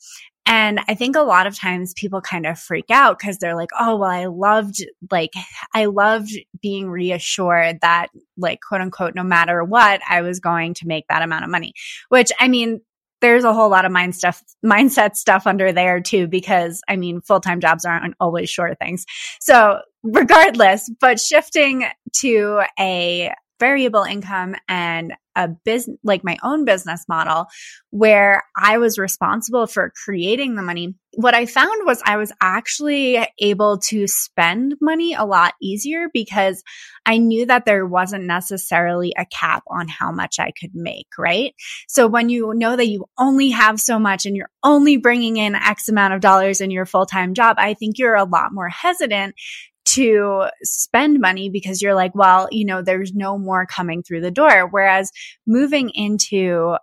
And 0.47 0.81
I 0.89 0.95
think 0.95 1.17
a 1.17 1.23
lot 1.23 1.47
of 1.47 1.59
times 1.59 1.95
people 1.95 2.21
kind 2.21 2.47
of 2.47 2.59
freak 2.59 2.91
out 2.91 3.19
because 3.19 3.39
they're 3.39 3.57
like, 3.57 3.71
oh, 3.79 3.97
well, 3.97 4.11
I 4.11 4.27
loved, 4.27 4.85
like, 5.11 5.33
I 5.75 5.87
loved 5.87 6.33
being 6.61 6.89
reassured 6.91 7.81
that, 7.81 8.09
like, 8.37 8.61
quote 8.61 8.83
unquote, 8.83 9.15
no 9.15 9.23
matter 9.23 9.65
what, 9.65 10.01
I 10.09 10.21
was 10.21 10.41
going 10.41 10.75
to 10.75 10.87
make 10.87 11.07
that 11.09 11.23
amount 11.23 11.45
of 11.45 11.51
money, 11.51 11.73
which 12.09 12.31
I 12.39 12.49
mean, 12.49 12.81
there's 13.21 13.45
a 13.45 13.55
whole 13.55 13.71
lot 13.71 13.87
of 13.87 13.93
mind 13.93 14.15
stuff, 14.15 14.43
mindset 14.63 15.17
stuff 15.17 15.47
under 15.47 15.73
there 15.73 16.01
too, 16.01 16.27
because 16.27 16.83
I 16.89 16.97
mean, 16.97 17.23
full 17.23 17.41
time 17.41 17.61
jobs 17.61 17.87
aren't 17.87 18.15
always 18.21 18.51
sure 18.51 18.75
things. 18.75 19.07
So 19.41 19.79
regardless, 20.03 20.91
but 21.01 21.19
shifting 21.19 21.87
to 22.21 22.63
a 22.79 23.33
variable 23.59 24.03
income 24.03 24.57
and 24.69 25.15
a 25.37 25.49
business, 25.49 25.97
like 26.03 26.25
my 26.25 26.37
own 26.43 26.64
business 26.64 27.05
model 27.09 27.47
where 27.91 28.45
I 28.57 28.79
was 28.79 28.99
responsible 28.99 29.67
for 29.67 29.93
creating 30.05 30.55
the 30.55 30.62
money. 30.62 30.95
What 31.17 31.35
I 31.35 31.47
found 31.47 31.87
was 31.87 32.03
I 32.05 32.17
was 32.17 32.33
actually 32.41 33.25
able 33.38 33.79
to 33.88 34.09
spend 34.09 34.75
money 34.81 35.14
a 35.14 35.25
lot 35.25 35.55
easier 35.62 36.09
because 36.12 36.62
I 37.07 37.19
knew 37.19 37.47
that 37.47 37.67
there 37.67 37.87
wasn't 37.87 38.25
necessarily 38.25 39.12
a 39.17 39.26
cap 39.26 39.62
on 39.69 39.87
how 39.87 40.11
much 40.11 40.41
I 40.41 40.53
could 40.59 40.75
make, 40.75 41.07
right? 41.17 41.55
So 41.88 42.09
when 42.09 42.31
you 42.31 42.53
know 42.55 42.75
that 42.75 42.88
you 42.88 43.05
only 43.17 43.50
have 43.50 43.79
so 43.79 43.99
much 43.99 44.26
and 44.26 44.37
you're 44.37 44.50
only 44.64 44.97
bringing 44.97 45.37
in 45.37 45.55
X 45.55 45.88
amount 45.88 46.14
of 46.14 46.21
dollars 46.21 46.61
in 46.61 46.73
your 46.73 46.87
full 46.87 47.07
time 47.07 47.35
job, 47.35 47.57
I 47.59 47.75
think 47.75 47.99
you're 47.99 48.17
a 48.17 48.25
lot 48.25 48.53
more 48.53 48.69
hesitant 48.69 49.37
to 49.85 50.47
spend 50.62 51.21
money 51.21 51.50
because 51.50 51.83
you're 51.83 51.95
like, 51.95 52.14
well, 52.14 52.49
you 52.50 52.64
know, 52.64 52.83
there's 52.83 53.12
no 53.14 53.38
more 53.38 53.67
coming 53.67 54.03
through 54.03 54.21
the 54.23 54.31
door. 54.31 54.67
Whereas 54.71 55.11
moving 55.47 55.91
into 55.91 56.76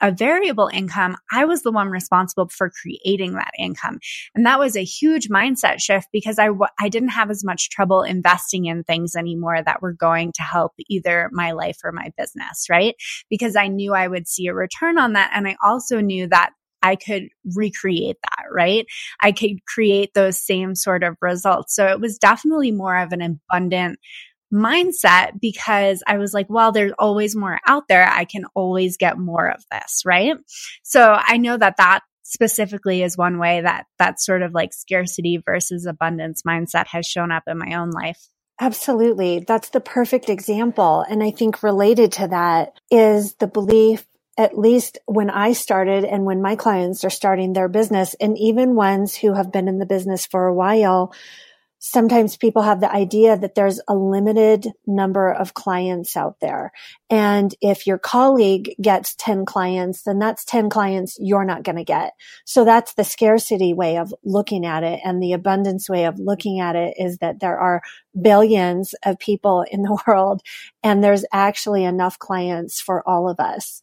a 0.00 0.12
variable 0.12 0.70
income, 0.72 1.16
I 1.32 1.44
was 1.44 1.62
the 1.62 1.72
one 1.72 1.88
responsible 1.88 2.48
for 2.48 2.70
creating 2.70 3.34
that 3.34 3.50
income. 3.58 3.98
And 4.34 4.46
that 4.46 4.58
was 4.58 4.76
a 4.76 4.84
huge 4.84 5.28
mindset 5.28 5.80
shift 5.80 6.08
because 6.12 6.38
I 6.38 6.46
w- 6.46 6.66
I 6.80 6.88
didn't 6.88 7.08
have 7.10 7.30
as 7.30 7.44
much 7.44 7.70
trouble 7.70 8.02
investing 8.02 8.66
in 8.66 8.84
things 8.84 9.16
anymore 9.16 9.60
that 9.60 9.82
were 9.82 9.92
going 9.92 10.32
to 10.36 10.42
help 10.42 10.72
either 10.88 11.28
my 11.32 11.52
life 11.52 11.78
or 11.82 11.92
my 11.92 12.12
business, 12.16 12.66
right? 12.70 12.94
Because 13.28 13.56
I 13.56 13.68
knew 13.68 13.92
I 13.92 14.08
would 14.08 14.28
see 14.28 14.46
a 14.46 14.54
return 14.54 14.98
on 14.98 15.14
that. 15.14 15.32
And 15.34 15.48
I 15.48 15.56
also 15.64 16.00
knew 16.00 16.28
that 16.28 16.50
I 16.82 16.96
could 16.96 17.28
recreate 17.54 18.16
that, 18.22 18.46
right? 18.50 18.86
I 19.20 19.32
could 19.32 19.64
create 19.66 20.14
those 20.14 20.38
same 20.38 20.74
sort 20.74 21.02
of 21.02 21.16
results. 21.20 21.74
So 21.74 21.86
it 21.86 22.00
was 22.00 22.18
definitely 22.18 22.72
more 22.72 22.96
of 22.96 23.12
an 23.12 23.40
abundant 23.50 23.98
mindset 24.52 25.38
because 25.40 26.02
I 26.06 26.18
was 26.18 26.32
like, 26.32 26.46
well, 26.48 26.72
there's 26.72 26.92
always 26.98 27.36
more 27.36 27.58
out 27.66 27.84
there. 27.88 28.08
I 28.08 28.24
can 28.24 28.44
always 28.54 28.96
get 28.96 29.18
more 29.18 29.48
of 29.48 29.62
this, 29.70 30.02
right? 30.04 30.36
So 30.82 31.16
I 31.16 31.36
know 31.36 31.56
that 31.56 31.76
that 31.76 32.00
specifically 32.22 33.02
is 33.02 33.16
one 33.16 33.38
way 33.38 33.60
that 33.62 33.86
that 33.98 34.20
sort 34.20 34.42
of 34.42 34.52
like 34.52 34.72
scarcity 34.72 35.42
versus 35.44 35.86
abundance 35.86 36.42
mindset 36.46 36.86
has 36.86 37.06
shown 37.06 37.32
up 37.32 37.44
in 37.46 37.58
my 37.58 37.74
own 37.74 37.90
life. 37.90 38.28
Absolutely. 38.60 39.44
That's 39.46 39.70
the 39.70 39.80
perfect 39.80 40.28
example. 40.28 41.04
And 41.08 41.22
I 41.22 41.30
think 41.30 41.62
related 41.62 42.12
to 42.12 42.28
that 42.28 42.80
is 42.90 43.34
the 43.34 43.46
belief 43.46 44.04
at 44.38 44.56
least 44.56 44.98
when 45.06 45.28
I 45.28 45.52
started 45.52 46.04
and 46.04 46.24
when 46.24 46.40
my 46.40 46.54
clients 46.54 47.04
are 47.04 47.10
starting 47.10 47.52
their 47.52 47.68
business 47.68 48.14
and 48.20 48.38
even 48.38 48.76
ones 48.76 49.16
who 49.16 49.34
have 49.34 49.52
been 49.52 49.66
in 49.66 49.78
the 49.78 49.86
business 49.86 50.26
for 50.26 50.46
a 50.46 50.54
while, 50.54 51.12
sometimes 51.80 52.36
people 52.36 52.62
have 52.62 52.80
the 52.80 52.92
idea 52.92 53.36
that 53.36 53.54
there's 53.54 53.80
a 53.88 53.94
limited 53.94 54.66
number 54.86 55.32
of 55.32 55.54
clients 55.54 56.16
out 56.16 56.36
there. 56.40 56.72
And 57.10 57.54
if 57.60 57.86
your 57.86 57.98
colleague 57.98 58.74
gets 58.80 59.14
10 59.16 59.44
clients, 59.44 60.02
then 60.02 60.18
that's 60.18 60.44
10 60.44 60.70
clients 60.70 61.16
you're 61.20 61.44
not 61.44 61.62
going 61.62 61.76
to 61.76 61.84
get. 61.84 62.12
So 62.44 62.64
that's 62.64 62.94
the 62.94 63.04
scarcity 63.04 63.74
way 63.74 63.96
of 63.96 64.14
looking 64.24 64.66
at 64.66 64.82
it. 64.82 65.00
And 65.04 65.22
the 65.22 65.32
abundance 65.32 65.88
way 65.88 66.04
of 66.04 66.18
looking 66.18 66.60
at 66.60 66.76
it 66.76 66.94
is 66.96 67.18
that 67.18 67.40
there 67.40 67.58
are 67.58 67.82
billions 68.20 68.94
of 69.04 69.18
people 69.18 69.64
in 69.70 69.82
the 69.82 69.98
world 70.06 70.42
and 70.82 71.02
there's 71.02 71.24
actually 71.32 71.84
enough 71.84 72.18
clients 72.18 72.80
for 72.80 73.08
all 73.08 73.28
of 73.28 73.38
us. 73.40 73.82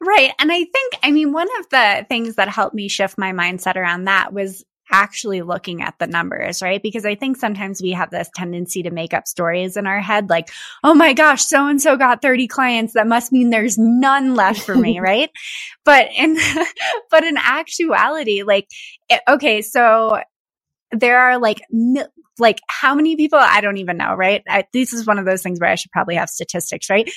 Right. 0.00 0.32
And 0.38 0.50
I 0.50 0.64
think, 0.64 0.94
I 1.02 1.10
mean, 1.10 1.32
one 1.32 1.48
of 1.58 1.68
the 1.68 2.06
things 2.08 2.36
that 2.36 2.48
helped 2.48 2.74
me 2.74 2.88
shift 2.88 3.18
my 3.18 3.32
mindset 3.32 3.76
around 3.76 4.04
that 4.04 4.32
was 4.32 4.64
actually 4.90 5.42
looking 5.42 5.82
at 5.82 5.94
the 5.98 6.06
numbers, 6.06 6.62
right? 6.62 6.82
Because 6.82 7.04
I 7.04 7.14
think 7.14 7.36
sometimes 7.36 7.80
we 7.80 7.92
have 7.92 8.10
this 8.10 8.28
tendency 8.34 8.82
to 8.82 8.90
make 8.90 9.14
up 9.14 9.26
stories 9.26 9.76
in 9.76 9.86
our 9.86 10.00
head, 10.00 10.28
like, 10.28 10.50
oh 10.82 10.94
my 10.94 11.12
gosh, 11.12 11.44
so 11.44 11.66
and 11.66 11.80
so 11.80 11.96
got 11.96 12.22
30 12.22 12.48
clients. 12.48 12.94
That 12.94 13.06
must 13.06 13.30
mean 13.30 13.50
there's 13.50 13.78
none 13.78 14.34
left 14.34 14.62
for 14.62 14.74
me, 14.74 15.00
right? 15.00 15.30
But 15.84 16.08
in, 16.16 16.38
but 17.10 17.22
in 17.22 17.36
actuality, 17.36 18.42
like, 18.42 18.68
eh, 19.10 19.18
okay, 19.28 19.62
so 19.62 20.20
there 20.92 21.20
are 21.20 21.38
like 21.38 21.60
like 22.38 22.60
how 22.68 22.94
many 22.94 23.14
people 23.14 23.38
i 23.40 23.60
don't 23.60 23.76
even 23.76 23.96
know 23.96 24.14
right 24.14 24.42
I, 24.48 24.64
this 24.72 24.92
is 24.92 25.06
one 25.06 25.18
of 25.18 25.24
those 25.24 25.42
things 25.42 25.60
where 25.60 25.70
i 25.70 25.76
should 25.76 25.92
probably 25.92 26.16
have 26.16 26.28
statistics 26.28 26.90
right 26.90 27.08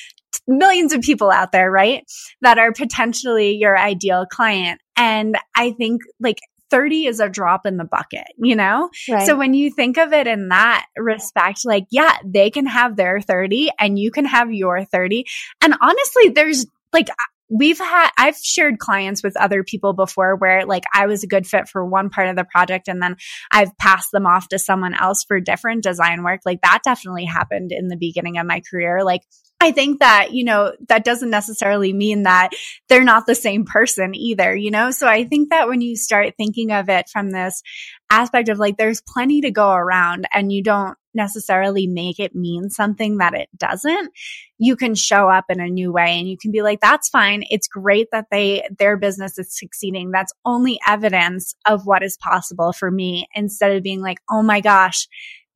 millions 0.47 0.93
of 0.93 1.01
people 1.01 1.31
out 1.31 1.51
there 1.51 1.71
right 1.71 2.03
that 2.41 2.57
are 2.57 2.71
potentially 2.71 3.55
your 3.55 3.77
ideal 3.77 4.25
client 4.29 4.81
and 4.97 5.37
i 5.55 5.71
think 5.71 6.01
like 6.19 6.37
30 6.73 7.05
is 7.05 7.19
a 7.19 7.29
drop 7.29 7.67
in 7.67 7.77
the 7.77 7.85
bucket, 7.85 8.25
you 8.35 8.55
know? 8.55 8.89
Right. 9.07 9.27
So 9.27 9.37
when 9.37 9.53
you 9.53 9.69
think 9.69 9.99
of 9.99 10.11
it 10.11 10.25
in 10.25 10.47
that 10.49 10.87
respect, 10.97 11.59
like, 11.65 11.83
yeah, 11.91 12.17
they 12.25 12.49
can 12.49 12.65
have 12.65 12.95
their 12.95 13.21
30 13.21 13.69
and 13.79 13.99
you 13.99 14.09
can 14.09 14.25
have 14.25 14.51
your 14.51 14.83
30. 14.83 15.23
And 15.61 15.75
honestly, 15.79 16.29
there's 16.29 16.65
like, 16.91 17.09
we've 17.49 17.79
had 17.79 18.09
i've 18.17 18.37
shared 18.37 18.79
clients 18.79 19.23
with 19.23 19.35
other 19.37 19.63
people 19.63 19.93
before 19.93 20.35
where 20.35 20.65
like 20.65 20.83
i 20.93 21.05
was 21.05 21.23
a 21.23 21.27
good 21.27 21.45
fit 21.45 21.67
for 21.67 21.85
one 21.85 22.09
part 22.09 22.27
of 22.27 22.35
the 22.35 22.45
project 22.45 22.87
and 22.87 23.01
then 23.01 23.15
i've 23.51 23.75
passed 23.77 24.11
them 24.11 24.25
off 24.25 24.47
to 24.47 24.57
someone 24.57 24.93
else 24.93 25.23
for 25.27 25.39
different 25.39 25.83
design 25.83 26.23
work 26.23 26.41
like 26.45 26.61
that 26.61 26.79
definitely 26.83 27.25
happened 27.25 27.71
in 27.71 27.87
the 27.87 27.97
beginning 27.97 28.37
of 28.37 28.47
my 28.47 28.61
career 28.69 29.03
like 29.03 29.21
I 29.63 29.71
think 29.71 29.99
that, 29.99 30.33
you 30.33 30.43
know, 30.43 30.73
that 30.89 31.05
doesn't 31.05 31.29
necessarily 31.29 31.93
mean 31.93 32.23
that 32.23 32.49
they're 32.89 33.01
not 33.01 33.25
the 33.25 33.33
same 33.33 33.63
person 33.63 34.13
either, 34.13 34.53
you 34.53 34.71
know? 34.71 34.91
So 34.91 35.07
I 35.07 35.23
think 35.23 35.51
that 35.51 35.69
when 35.69 35.79
you 35.79 35.95
start 35.95 36.33
thinking 36.35 36.73
of 36.73 36.89
it 36.89 37.07
from 37.07 37.31
this 37.31 37.61
aspect 38.09 38.49
of 38.49 38.59
like, 38.59 38.77
there's 38.77 39.01
plenty 39.01 39.41
to 39.41 39.51
go 39.51 39.71
around 39.71 40.27
and 40.33 40.51
you 40.51 40.61
don't 40.61 40.97
necessarily 41.15 41.87
make 41.87 42.19
it 42.19 42.35
mean 42.35 42.69
something 42.69 43.17
that 43.17 43.33
it 43.33 43.47
doesn't, 43.57 44.11
you 44.57 44.75
can 44.75 44.95
show 44.95 45.29
up 45.29 45.45
in 45.49 45.59
a 45.59 45.67
new 45.67 45.91
way 45.91 46.17
and 46.19 46.27
you 46.27 46.37
can 46.37 46.51
be 46.51 46.61
like, 46.61 46.79
that's 46.79 47.09
fine. 47.09 47.43
It's 47.49 47.67
great 47.67 48.07
that 48.11 48.27
they, 48.31 48.67
their 48.79 48.97
business 48.97 49.37
is 49.37 49.55
succeeding. 49.55 50.11
That's 50.11 50.33
only 50.45 50.79
evidence 50.87 51.55
of 51.67 51.85
what 51.85 52.03
is 52.03 52.17
possible 52.17 52.73
for 52.73 52.89
me 52.89 53.27
instead 53.35 53.73
of 53.73 53.83
being 53.83 54.01
like, 54.01 54.19
oh 54.29 54.41
my 54.41 54.59
gosh, 54.61 55.07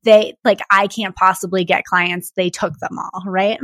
they, 0.04 0.34
like, 0.44 0.60
I 0.70 0.86
can't 0.86 1.16
possibly 1.16 1.64
get 1.64 1.84
clients. 1.84 2.32
They 2.36 2.50
took 2.50 2.78
them 2.78 2.98
all, 2.98 3.24
right? 3.26 3.58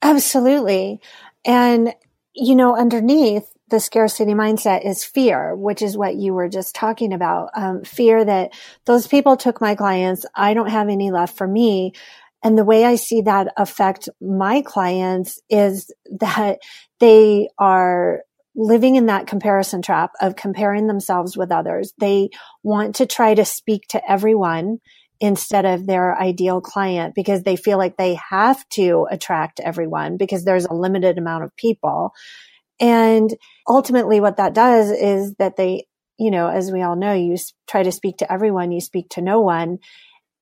Absolutely. 0.00 1.00
And, 1.44 1.92
you 2.34 2.54
know, 2.54 2.76
underneath 2.76 3.52
the 3.72 3.80
scarcity 3.80 4.34
mindset 4.34 4.84
is 4.84 5.02
fear, 5.02 5.56
which 5.56 5.80
is 5.80 5.96
what 5.96 6.14
you 6.14 6.34
were 6.34 6.48
just 6.48 6.74
talking 6.74 7.14
about. 7.14 7.48
Um, 7.56 7.82
fear 7.84 8.22
that 8.22 8.52
those 8.84 9.06
people 9.06 9.38
took 9.38 9.62
my 9.62 9.74
clients. 9.74 10.26
I 10.34 10.52
don't 10.52 10.68
have 10.68 10.90
any 10.90 11.10
left 11.10 11.38
for 11.38 11.48
me. 11.48 11.94
And 12.44 12.58
the 12.58 12.66
way 12.66 12.84
I 12.84 12.96
see 12.96 13.22
that 13.22 13.48
affect 13.56 14.10
my 14.20 14.60
clients 14.60 15.40
is 15.48 15.90
that 16.20 16.58
they 17.00 17.48
are 17.58 18.20
living 18.54 18.96
in 18.96 19.06
that 19.06 19.26
comparison 19.26 19.80
trap 19.80 20.10
of 20.20 20.36
comparing 20.36 20.86
themselves 20.86 21.34
with 21.34 21.50
others. 21.50 21.94
They 21.98 22.28
want 22.62 22.96
to 22.96 23.06
try 23.06 23.34
to 23.34 23.46
speak 23.46 23.88
to 23.88 24.10
everyone 24.10 24.80
instead 25.18 25.64
of 25.64 25.86
their 25.86 26.20
ideal 26.20 26.60
client 26.60 27.14
because 27.14 27.42
they 27.44 27.56
feel 27.56 27.78
like 27.78 27.96
they 27.96 28.18
have 28.28 28.68
to 28.70 29.06
attract 29.10 29.60
everyone 29.60 30.18
because 30.18 30.44
there's 30.44 30.66
a 30.66 30.74
limited 30.74 31.16
amount 31.16 31.44
of 31.44 31.56
people. 31.56 32.12
And 32.80 33.34
ultimately 33.68 34.20
what 34.20 34.36
that 34.36 34.54
does 34.54 34.90
is 34.90 35.34
that 35.34 35.56
they, 35.56 35.86
you 36.18 36.30
know, 36.30 36.48
as 36.48 36.70
we 36.70 36.82
all 36.82 36.96
know, 36.96 37.12
you 37.12 37.36
try 37.66 37.82
to 37.82 37.92
speak 37.92 38.18
to 38.18 38.32
everyone, 38.32 38.72
you 38.72 38.80
speak 38.80 39.10
to 39.10 39.22
no 39.22 39.40
one. 39.40 39.78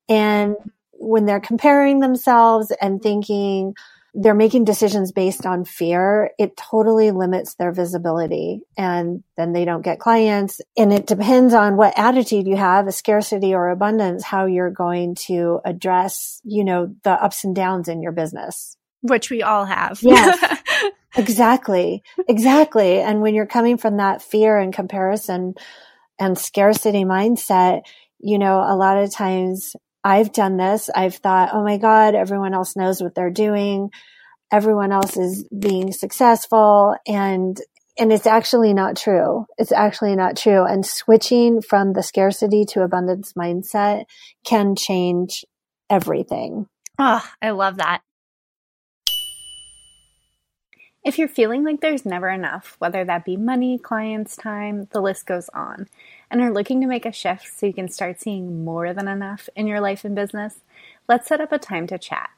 And 0.09 0.57
when 0.93 1.25
they're 1.27 1.41
comparing 1.41 2.01
themselves 2.01 2.73
and 2.81 3.03
thinking, 3.03 3.75
they're 4.15 4.35
making 4.35 4.65
decisions 4.65 5.13
based 5.13 5.47
on 5.47 5.65
fear, 5.65 6.31
it 6.39 6.57
totally 6.57 7.11
limits 7.11 7.55
their 7.55 7.73
visibility 7.73 8.63
and 8.77 9.23
then 9.37 9.53
they 9.53 9.65
don't 9.65 9.83
get 9.83 10.01
clients. 10.01 10.61
And 10.77 10.93
it 10.93 11.07
depends 11.07 11.55
on 11.55 11.77
what 11.77 11.97
attitude 11.97 12.47
you 12.47 12.57
have, 12.57 12.89
a 12.89 12.93
scarcity 12.93 13.55
or 13.55 13.71
abundance, 13.71 14.25
how 14.25 14.47
you're 14.47 14.71
going 14.71 15.15
to 15.27 15.61
address, 15.65 16.41
you 16.45 16.65
know, 16.65 16.95
the 17.05 17.13
ups 17.13 17.45
and 17.45 17.55
downs 17.55 17.89
in 17.89 18.03
your 18.03 18.13
business. 18.13 18.77
Which 19.03 19.31
we 19.31 19.43
all 19.43 19.65
have. 19.65 20.01
Yes. 20.03 20.59
exactly. 21.21 22.03
Exactly. 22.29 23.01
And 23.01 23.21
when 23.23 23.35
you're 23.35 23.47
coming 23.47 23.77
from 23.77 23.99
that 23.99 24.23
fear 24.23 24.59
and 24.59 24.73
comparison 24.73 25.55
and 26.19 26.37
scarcity 26.37 27.05
mindset, 27.05 27.83
you 28.19 28.39
know, 28.39 28.59
a 28.59 28.77
lot 28.77 28.99
of 28.99 29.13
times 29.13 29.75
I've 30.03 30.33
done 30.33 30.57
this. 30.57 30.91
I've 30.95 31.17
thought, 31.17 31.51
oh 31.53 31.63
my 31.63 31.77
God, 31.77 32.15
everyone 32.15 32.55
else 32.55 32.77
knows 32.77 33.03
what 33.03 33.15
they're 33.15 33.31
doing. 33.31 33.91
Everyone 34.53 34.93
else 34.93 35.17
is 35.17 35.47
being 35.57 35.93
successful. 35.93 36.97
And, 37.07 37.57
and 37.99 38.13
it's 38.13 38.27
actually 38.27 38.75
not 38.75 38.97
true. 38.97 39.47
It's 39.59 39.73
actually 39.73 40.17
not 40.17 40.37
true. 40.37 40.65
And 40.65 40.85
switching 40.85 41.63
from 41.63 41.93
the 41.93 42.03
scarcity 42.03 42.65
to 42.71 42.83
abundance 42.83 43.35
mindset 43.35 44.05
can 44.45 44.75
change 44.75 45.45
everything. 45.89 46.67
Oh, 46.99 47.25
I 47.41 47.51
love 47.51 47.77
that. 47.77 48.03
If 51.03 51.19
you're 51.19 51.29
feeling 51.29 51.65
like 51.65 51.81
there's 51.81 52.05
never 52.05 52.29
enough, 52.29 52.77
whether 52.79 53.05
that 53.07 53.25
be 53.25 53.39
money, 53.39 53.79
clients, 53.79 54.37
time, 54.37 54.87
the 54.93 55.01
list 55.01 55.25
goes 55.25 55.49
on, 55.55 55.89
and 56.31 56.43
are 56.43 56.53
looking 56.53 56.79
to 56.83 56.87
make 56.87 57.07
a 57.07 57.13
shift 57.13 57.49
so 57.59 57.65
you 57.65 57.73
can 57.73 57.89
start 57.89 58.21
seeing 58.21 58.65
more 58.65 58.93
than 58.93 59.09
enough 59.09 59.49
in 59.57 59.67
your 59.67 59.81
life 59.81 60.05
and 60.05 60.15
business, 60.15 60.57
let's 61.09 61.27
set 61.27 61.41
up 61.41 61.53
a 61.53 61.59
time 61.59 61.87
to 61.87 61.97
chat. 61.97 62.29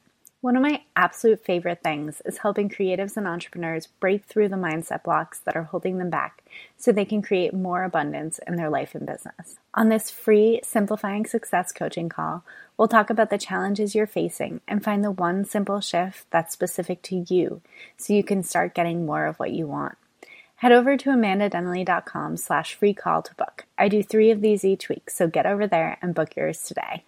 One 0.43 0.57
of 0.57 0.61
my 0.61 0.81
absolute 0.93 1.45
favorite 1.45 1.83
things 1.83 2.21
is 2.25 2.39
helping 2.39 2.67
creatives 2.67 3.15
and 3.15 3.25
entrepreneurs 3.25 3.87
break 3.87 4.25
through 4.25 4.49
the 4.49 4.57
mindset 4.57 5.01
blocks 5.01 5.39
that 5.39 5.55
are 5.55 5.63
holding 5.63 5.99
them 5.99 6.09
back 6.09 6.43
so 6.75 6.91
they 6.91 7.05
can 7.05 7.21
create 7.21 7.53
more 7.53 7.85
abundance 7.85 8.41
in 8.45 8.57
their 8.57 8.69
life 8.69 8.93
and 8.93 9.05
business. 9.05 9.55
On 9.73 9.87
this 9.87 10.11
free 10.11 10.59
Simplifying 10.61 11.25
Success 11.25 11.71
coaching 11.71 12.09
call, 12.09 12.43
we'll 12.75 12.89
talk 12.89 13.09
about 13.09 13.29
the 13.29 13.37
challenges 13.37 13.95
you're 13.95 14.05
facing 14.05 14.59
and 14.67 14.83
find 14.83 15.01
the 15.01 15.11
one 15.11 15.45
simple 15.45 15.79
shift 15.79 16.29
that's 16.29 16.51
specific 16.51 17.01
to 17.03 17.23
you 17.29 17.61
so 17.95 18.11
you 18.11 18.21
can 18.21 18.43
start 18.43 18.75
getting 18.75 19.05
more 19.05 19.27
of 19.27 19.37
what 19.37 19.53
you 19.53 19.65
want. 19.65 19.97
Head 20.57 20.73
over 20.73 20.97
to 20.97 21.09
amandadenley.com 21.09 22.35
slash 22.35 22.73
free 22.73 22.93
call 22.93 23.21
to 23.21 23.35
book. 23.35 23.63
I 23.77 23.87
do 23.87 24.03
three 24.03 24.29
of 24.29 24.41
these 24.41 24.65
each 24.65 24.89
week, 24.89 25.09
so 25.09 25.25
get 25.27 25.45
over 25.45 25.67
there 25.67 25.97
and 26.01 26.13
book 26.13 26.35
yours 26.35 26.63
today. 26.63 27.05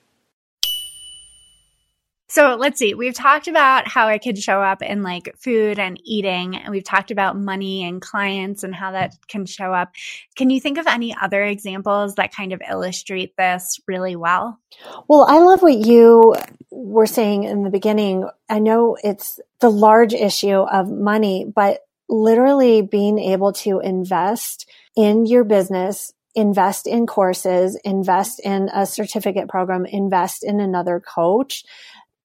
So 2.35 2.57
let's 2.59 2.79
see. 2.79 2.95
We've 2.95 3.13
talked 3.13 3.47
about 3.47 3.87
how 3.87 4.09
it 4.09 4.19
could 4.19 4.37
show 4.37 4.61
up 4.61 4.81
in 4.81 5.03
like 5.03 5.33
food 5.39 5.79
and 5.79 5.97
eating, 6.03 6.57
and 6.57 6.69
we've 6.69 6.83
talked 6.83 7.09
about 7.09 7.37
money 7.37 7.85
and 7.85 8.01
clients 8.01 8.65
and 8.65 8.75
how 8.75 8.91
that 8.91 9.13
can 9.29 9.45
show 9.45 9.73
up. 9.73 9.93
Can 10.35 10.49
you 10.49 10.59
think 10.59 10.77
of 10.77 10.85
any 10.85 11.15
other 11.15 11.41
examples 11.45 12.15
that 12.15 12.35
kind 12.35 12.51
of 12.51 12.61
illustrate 12.69 13.37
this 13.37 13.79
really 13.87 14.17
well? 14.17 14.59
Well, 15.07 15.23
I 15.29 15.37
love 15.37 15.61
what 15.61 15.77
you 15.77 16.35
were 16.71 17.05
saying 17.05 17.45
in 17.45 17.63
the 17.63 17.69
beginning. 17.69 18.27
I 18.49 18.59
know 18.59 18.97
it's 19.01 19.39
the 19.61 19.71
large 19.71 20.13
issue 20.13 20.59
of 20.59 20.91
money, 20.91 21.45
but 21.45 21.85
literally 22.09 22.81
being 22.81 23.17
able 23.17 23.53
to 23.53 23.79
invest 23.79 24.69
in 24.97 25.25
your 25.25 25.45
business 25.45 26.11
invest 26.37 26.85
in 26.85 27.07
courses, 27.07 27.79
invest 27.85 28.41
in 28.41 28.69
a 28.73 28.85
certificate 28.85 29.47
program, 29.47 29.85
invest 29.85 30.43
in 30.43 30.59
another 30.59 30.99
coach 30.99 31.63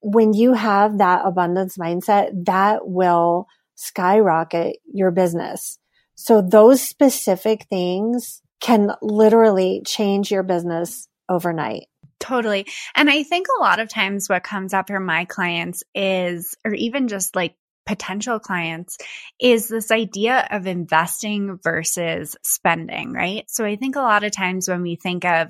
when 0.03 0.33
you 0.33 0.55
have 0.55 0.99
that 0.99 1.23
abundance 1.25 1.77
mindset, 1.77 2.31
that 2.47 2.87
will 2.87 3.47
skyrocket 3.75 4.77
your 4.93 5.11
business. 5.11 5.79
So 6.15 6.43
those 6.43 6.83
specific 6.83 7.67
things 7.71 8.43
can 8.61 8.93
literally 9.01 9.83
change 9.87 10.31
your 10.31 10.43
business 10.43 11.09
overnight. 11.29 11.87
Totally. 12.19 12.67
And 12.95 13.09
I 13.09 13.23
think 13.23 13.47
a 13.49 13.63
lot 13.63 13.81
of 13.81 13.89
times 13.89 14.29
what 14.29 14.43
comes 14.43 14.75
up 14.75 14.89
for 14.89 15.01
my 15.01 15.25
clients 15.25 15.83
is, 15.95 16.55
or 16.65 16.75
even 16.75 17.09
just 17.09 17.35
like 17.35 17.55
potential 17.87 18.39
clients 18.39 18.99
is 19.41 19.69
this 19.69 19.91
idea 19.91 20.47
of 20.51 20.67
investing 20.67 21.59
versus 21.63 22.37
spending, 22.43 23.13
right? 23.13 23.45
So 23.49 23.65
I 23.65 23.77
think 23.77 23.97
a 23.97 24.01
lot 24.01 24.23
of 24.23 24.33
times 24.33 24.69
when 24.69 24.83
we 24.83 24.97
think 24.97 25.25
of 25.25 25.49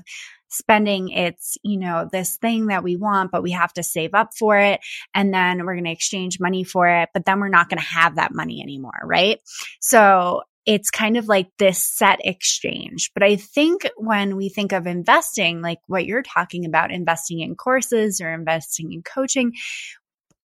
spending 0.51 1.09
it's 1.11 1.57
you 1.63 1.79
know 1.79 2.09
this 2.11 2.37
thing 2.37 2.67
that 2.67 2.83
we 2.83 2.97
want 2.97 3.31
but 3.31 3.43
we 3.43 3.53
have 3.53 3.73
to 3.73 3.83
save 3.83 4.15
up 4.15 4.31
for 4.39 4.59
it 4.59 4.81
and 5.15 5.33
then 5.33 5.65
we're 5.65 5.75
going 5.75 5.85
to 5.85 5.91
exchange 5.91 6.41
money 6.41 6.65
for 6.65 6.89
it 6.89 7.09
but 7.15 7.25
then 7.25 7.41
we're 7.41 7.49
not 7.49 7.69
going 7.69 7.79
to 7.79 7.85
have 7.85 8.17
that 8.17 8.35
money 8.35 8.61
anymore 8.61 9.01
right 9.05 9.41
so 9.81 10.43
it's 10.67 10.91
kind 10.91 11.17
of 11.17 11.27
like 11.27 11.49
this 11.59 11.83
set 11.83 12.21
exchange. 12.23 13.11
But 13.15 13.23
I 13.23 13.37
think 13.37 13.89
when 13.97 14.37
we 14.37 14.51
think 14.51 14.73
of 14.73 14.87
investing, 14.87 15.63
like 15.63 15.79
what 15.87 16.05
you're 16.05 16.23
talking 16.23 16.67
about, 16.67 16.93
investing 16.93 17.41
in 17.41 17.57
courses 17.57 18.21
or 18.21 18.33
investing 18.33 18.93
in 18.93 19.03
coaching, 19.03 19.55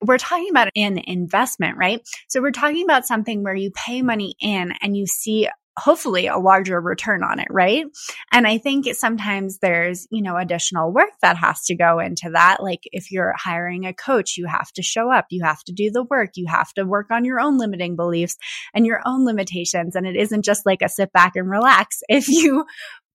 we're 0.01 0.17
talking 0.17 0.49
about 0.49 0.69
an 0.75 0.97
investment, 0.97 1.77
right? 1.77 2.01
So 2.27 2.41
we're 2.41 2.51
talking 2.51 2.83
about 2.83 3.07
something 3.07 3.43
where 3.43 3.55
you 3.55 3.71
pay 3.71 4.01
money 4.01 4.35
in 4.39 4.73
and 4.81 4.95
you 4.95 5.07
see 5.07 5.49
hopefully 5.77 6.27
a 6.27 6.37
larger 6.37 6.79
return 6.79 7.23
on 7.23 7.39
it, 7.39 7.47
right? 7.49 7.85
And 8.31 8.45
I 8.45 8.57
think 8.57 8.87
sometimes 8.93 9.59
there's, 9.59 10.07
you 10.11 10.21
know, 10.21 10.37
additional 10.37 10.91
work 10.91 11.09
that 11.21 11.37
has 11.37 11.63
to 11.65 11.75
go 11.75 11.99
into 11.99 12.29
that. 12.33 12.61
Like 12.61 12.81
if 12.91 13.11
you're 13.11 13.33
hiring 13.37 13.85
a 13.85 13.93
coach, 13.93 14.37
you 14.37 14.45
have 14.45 14.71
to 14.73 14.83
show 14.83 15.11
up, 15.11 15.25
you 15.29 15.43
have 15.43 15.63
to 15.63 15.73
do 15.73 15.89
the 15.91 16.03
work, 16.03 16.31
you 16.35 16.45
have 16.47 16.71
to 16.73 16.85
work 16.85 17.09
on 17.11 17.25
your 17.25 17.39
own 17.39 17.57
limiting 17.57 17.95
beliefs 17.95 18.37
and 18.73 18.85
your 18.85 19.01
own 19.05 19.25
limitations. 19.25 19.95
And 19.95 20.05
it 20.05 20.15
isn't 20.15 20.45
just 20.45 20.65
like 20.65 20.81
a 20.81 20.89
sit 20.89 21.11
back 21.11 21.35
and 21.35 21.49
relax. 21.49 22.01
If 22.13 22.29
you 22.29 22.65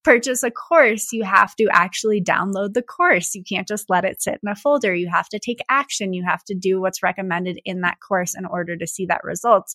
purchase 0.04 0.42
a 0.42 0.50
course, 0.50 1.12
you 1.12 1.22
have 1.22 1.54
to 1.56 1.68
actually 1.70 2.20
download 2.20 2.72
the 2.72 2.82
course. 2.82 3.34
You 3.34 3.44
can't 3.44 3.68
just 3.68 3.88
let 3.88 4.04
it 4.04 4.20
sit 4.20 4.38
in 4.42 4.48
a 4.48 4.56
folder. 4.56 4.94
You 4.94 5.08
have 5.12 5.28
to 5.28 5.38
take 5.38 5.60
action. 5.68 6.12
You 6.12 6.24
have 6.26 6.42
to 6.44 6.54
do 6.54 6.80
what's 6.80 7.02
recommended 7.02 7.60
in 7.64 7.82
that 7.82 7.98
course 8.00 8.34
in 8.36 8.44
order 8.44 8.76
to 8.76 8.86
see 8.86 9.06
that 9.06 9.22
results. 9.22 9.74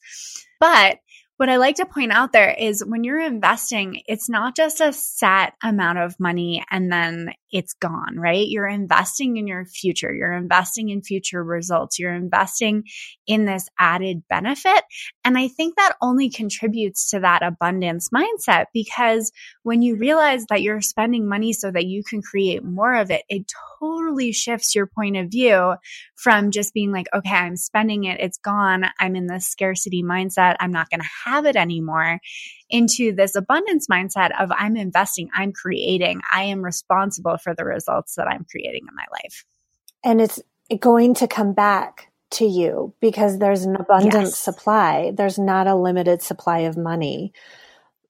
But 0.60 0.98
what 1.44 1.50
I 1.50 1.58
like 1.58 1.76
to 1.76 1.86
point 1.86 2.14
out 2.14 2.32
there 2.32 2.56
is 2.58 2.86
when 2.86 3.04
you're 3.04 3.20
investing, 3.20 4.02
it's 4.08 4.30
not 4.30 4.56
just 4.56 4.80
a 4.80 4.94
set 4.94 5.56
amount 5.62 6.00
of 6.00 6.18
money 6.18 6.64
and 6.72 6.90
then 6.90 7.34
it's 7.52 7.74
gone, 7.74 8.16
right? 8.18 8.48
You're 8.48 8.68
investing 8.68 9.36
in 9.36 9.46
your 9.46 9.66
future. 9.66 10.12
You're 10.12 10.32
investing 10.32 10.88
in 10.88 11.02
future 11.02 11.44
results. 11.44 12.00
You're 12.00 12.14
investing 12.14 12.86
in 13.28 13.44
this 13.44 13.68
added 13.78 14.24
benefit. 14.30 14.84
And 15.26 15.38
I 15.38 15.50
think 15.50 15.76
that 15.76 15.98
only 16.02 16.30
contributes 16.30 17.10
to 17.10 17.20
that 17.20 17.44
abundance 17.44 18.10
mindset 18.10 18.68
because 18.74 19.32
when 19.64 19.82
you 19.82 19.98
realize 19.98 20.46
that 20.46 20.62
you're 20.62 20.82
spending 20.82 21.28
money 21.28 21.52
so 21.52 21.70
that 21.70 21.86
you 21.86 22.04
can 22.04 22.22
create 22.22 22.64
more 22.64 22.96
of 22.96 23.12
it, 23.12 23.24
it 23.28 23.52
totally 23.80 24.32
shifts 24.32 24.74
your 24.74 24.88
point 24.88 25.18
of 25.18 25.30
view 25.30 25.76
from 26.16 26.52
just 26.52 26.74
being 26.74 26.92
like, 26.92 27.08
okay, 27.14 27.36
I'm 27.36 27.58
spending 27.58 28.06
it. 28.06 28.20
It's 28.22 28.38
gone. 28.38 28.86
I'm 28.98 29.16
in 29.16 29.28
this 29.28 29.46
scarcity 29.48 30.04
mindset. 30.04 30.56
I'm 30.60 30.72
not 30.72 30.90
going 30.90 31.02
to 31.02 31.10
have 31.26 31.33
it 31.46 31.56
anymore 31.56 32.20
into 32.70 33.14
this 33.14 33.36
abundance 33.36 33.88
mindset 33.92 34.30
of 34.40 34.52
I'm 34.52 34.76
investing, 34.78 35.30
I'm 35.34 35.52
creating, 35.52 36.22
I 36.34 36.44
am 36.44 36.62
responsible 36.62 37.38
for 37.38 37.54
the 37.56 37.66
results 37.66 38.16
that 38.16 38.28
I'm 38.28 38.46
creating 38.50 38.84
in 38.88 38.96
my 38.96 39.06
life. 39.12 39.46
And 40.04 40.22
it's 40.22 40.42
going 40.80 41.14
to 41.16 41.28
come 41.28 41.54
back 41.54 42.12
to 42.32 42.46
you 42.46 42.94
because 43.00 43.38
there's 43.38 43.64
an 43.64 43.76
abundant 43.76 44.26
yes. 44.26 44.40
supply. 44.40 45.12
There's 45.16 45.38
not 45.38 45.68
a 45.68 45.76
limited 45.76 46.22
supply 46.22 46.60
of 46.60 46.78
money. 46.78 47.32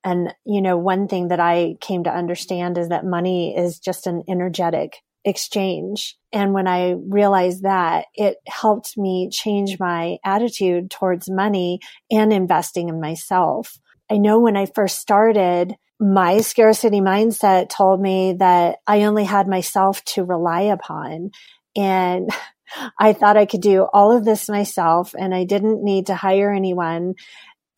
And, 0.04 0.34
you 0.46 0.62
know, 0.62 0.78
one 0.78 1.08
thing 1.08 1.30
that 1.30 1.40
I 1.40 1.76
came 1.82 2.04
to 2.06 2.14
understand 2.14 2.78
is 2.78 2.90
that 2.90 3.06
money 3.06 3.56
is 3.56 3.80
just 3.80 4.08
an 4.08 4.24
energetic 4.28 5.02
exchange. 5.26 6.18
And 6.32 6.54
when 6.54 6.68
I 6.68 6.92
realized 6.92 7.64
that, 7.64 8.06
it 8.16 8.38
helped 8.48 8.98
me 8.98 9.30
change 9.32 9.80
my 9.80 10.18
attitude 10.26 10.90
towards 10.90 11.30
money 11.30 11.80
and 12.12 12.34
investing 12.34 12.90
in 12.90 13.00
myself. 13.00 13.78
I 14.10 14.18
know 14.18 14.40
when 14.40 14.58
I 14.58 14.66
first 14.66 15.00
started, 15.00 15.76
my 16.00 16.40
scarcity 16.40 17.00
mindset 17.00 17.70
told 17.70 18.02
me 18.02 18.34
that 18.40 18.80
I 18.86 19.04
only 19.04 19.24
had 19.24 19.48
myself 19.48 20.04
to 20.06 20.24
rely 20.24 20.62
upon. 20.62 21.32
And 21.76 22.30
I 23.00 23.14
thought 23.14 23.38
I 23.38 23.46
could 23.46 23.62
do 23.62 23.88
all 23.94 24.12
of 24.12 24.26
this 24.26 24.50
myself 24.50 25.14
and 25.18 25.34
I 25.34 25.44
didn't 25.44 25.84
need 25.84 26.08
to 26.08 26.16
hire 26.16 26.52
anyone. 26.52 27.14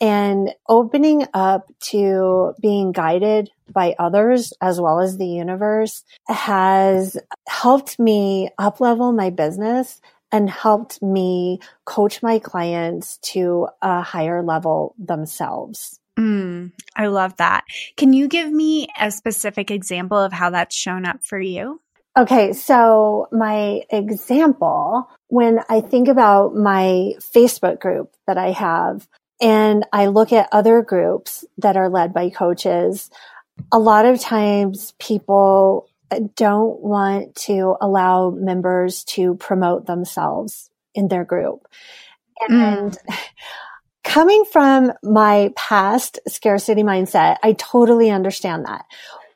And 0.02 0.54
opening 0.68 1.26
up 1.34 1.72
to 1.80 2.54
being 2.62 2.92
guided 2.92 3.50
by 3.72 3.96
others 3.98 4.54
as 4.62 4.80
well 4.80 5.00
as 5.00 5.18
the 5.18 5.28
universe 5.28 6.04
has 6.28 7.18
helped 7.48 8.00
me 8.00 8.50
up 8.58 8.80
level 8.80 9.12
my 9.12 9.30
business 9.30 10.02
and 10.32 10.50
helped 10.50 11.02
me 11.02 11.60
coach 11.86 12.22
my 12.22 12.40
clients 12.40 13.18
to 13.20 13.68
a 13.82 14.02
higher 14.02 14.44
level 14.44 14.94
themselves. 14.98 16.00
Mm, 16.18 16.72
I 16.96 17.08
love 17.08 17.38
that. 17.38 17.64
Can 17.98 18.14
you 18.14 18.28
give 18.28 18.52
me 18.52 18.88
a 19.00 19.12
specific 19.12 19.72
example 19.72 20.18
of 20.18 20.32
how 20.32 20.50
that's 20.50 20.76
shown 20.76 21.06
up 21.06 21.24
for 21.24 21.40
you? 21.40 21.82
Okay, 22.18 22.54
so 22.54 23.28
my 23.34 23.82
example, 23.90 25.10
when 25.28 25.60
I 25.70 25.82
think 25.82 26.08
about 26.08 26.56
my 26.56 27.14
Facebook 27.20 27.82
group 27.82 28.14
that 28.26 28.38
I 28.38 28.52
have, 28.52 29.06
and 29.42 29.86
I 29.92 30.08
look 30.08 30.32
at 30.32 30.50
other 30.52 30.82
groups 30.82 31.46
that 31.58 31.78
are 31.78 31.90
led 31.90 32.14
by 32.14 32.30
coaches, 32.30 33.10
a 33.72 33.80
lot 33.80 34.06
of 34.06 34.20
times 34.20 34.94
people 35.00 35.90
don't 36.36 36.80
want 36.82 37.36
to 37.36 37.76
allow 37.82 38.30
members 38.30 39.04
to 39.04 39.36
promote 39.36 39.86
themselves 39.86 40.70
in 40.94 41.08
their 41.08 41.26
group. 41.26 41.68
And 42.48 42.92
mm. 42.92 43.18
coming 44.04 44.44
from 44.52 44.94
my 45.04 45.52
past 45.56 46.20
scarcity 46.28 46.84
mindset, 46.84 47.38
I 47.44 47.54
totally 47.54 48.10
understand 48.10 48.66
that. 48.66 48.86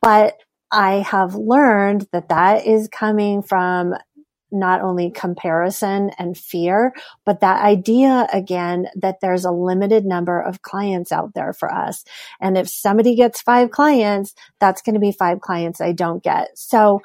But 0.02 0.38
I 0.72 0.96
have 0.96 1.36
learned 1.36 2.08
that 2.12 2.30
that 2.30 2.66
is 2.66 2.88
coming 2.90 3.42
from 3.42 3.96
not 4.52 4.82
only 4.82 5.12
comparison 5.12 6.12
and 6.18 6.38
fear, 6.38 6.94
but 7.26 7.42
that 7.42 7.64
idea 7.64 8.28
again 8.34 8.88
that 8.96 9.20
there's 9.22 9.46
a 9.46 9.52
limited 9.52 10.06
number 10.06 10.42
of 10.42 10.62
clients 10.62 11.12
out 11.12 11.34
there 11.34 11.54
for 11.54 11.72
us. 11.72 12.04
And 12.42 12.58
if 12.58 12.70
somebody 12.70 13.16
gets 13.16 13.42
five 13.42 13.72
clients, 13.72 14.34
that's 14.60 14.82
going 14.82 14.96
to 14.96 15.00
be 15.00 15.12
five 15.12 15.42
clients 15.42 15.82
I 15.82 15.92
don't 15.92 16.24
get. 16.24 16.58
So 16.58 17.02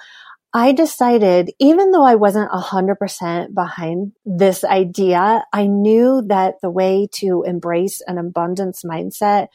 I 0.57 0.71
decided, 0.71 1.51
even 1.59 1.91
though 1.91 2.05
I 2.05 2.15
wasn't 2.15 2.51
a 2.53 2.61
hundred 2.61 2.97
percent 2.97 3.55
behind 3.55 4.13
this 4.25 4.63
idea, 4.63 5.45
I 5.53 5.67
knew 5.67 6.23
that 6.29 6.61
the 6.63 6.71
way 6.71 7.09
to 7.15 7.43
embrace 7.45 8.01
an 8.07 8.19
abundance 8.19 8.85
mindset 8.85 9.49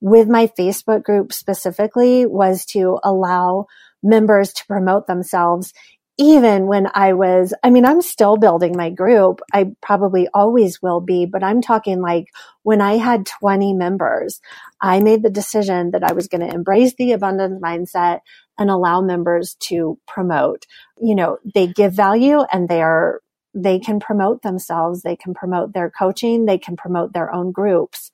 with 0.00 0.26
my 0.26 0.46
Facebook 0.46 1.02
group 1.02 1.34
specifically 1.34 2.24
was 2.24 2.64
to 2.66 2.98
allow 3.04 3.66
members 4.02 4.52
to 4.54 4.66
promote 4.66 5.06
themselves 5.06 5.74
even 6.18 6.66
when 6.66 6.88
I 6.92 7.12
was, 7.12 7.54
I 7.62 7.70
mean, 7.70 7.86
I'm 7.86 8.02
still 8.02 8.36
building 8.36 8.76
my 8.76 8.90
group. 8.90 9.40
I 9.52 9.72
probably 9.80 10.28
always 10.34 10.82
will 10.82 11.00
be, 11.00 11.26
but 11.26 11.44
I'm 11.44 11.62
talking 11.62 12.00
like 12.02 12.26
when 12.64 12.80
I 12.80 12.96
had 12.96 13.24
20 13.24 13.72
members, 13.74 14.40
I 14.80 14.98
made 14.98 15.22
the 15.22 15.30
decision 15.30 15.92
that 15.92 16.02
I 16.02 16.12
was 16.12 16.26
going 16.26 16.40
to 16.40 16.52
embrace 16.52 16.94
the 16.98 17.12
abundance 17.12 17.62
mindset 17.62 18.20
and 18.58 18.68
allow 18.68 19.00
members 19.00 19.56
to 19.60 19.96
promote. 20.08 20.66
You 21.00 21.14
know, 21.14 21.38
they 21.54 21.68
give 21.68 21.92
value 21.92 22.40
and 22.52 22.68
they 22.68 22.82
are, 22.82 23.20
they 23.54 23.78
can 23.78 24.00
promote 24.00 24.42
themselves. 24.42 25.02
They 25.02 25.16
can 25.16 25.34
promote 25.34 25.72
their 25.72 25.88
coaching. 25.88 26.46
They 26.46 26.58
can 26.58 26.76
promote 26.76 27.12
their 27.12 27.32
own 27.32 27.52
groups. 27.52 28.10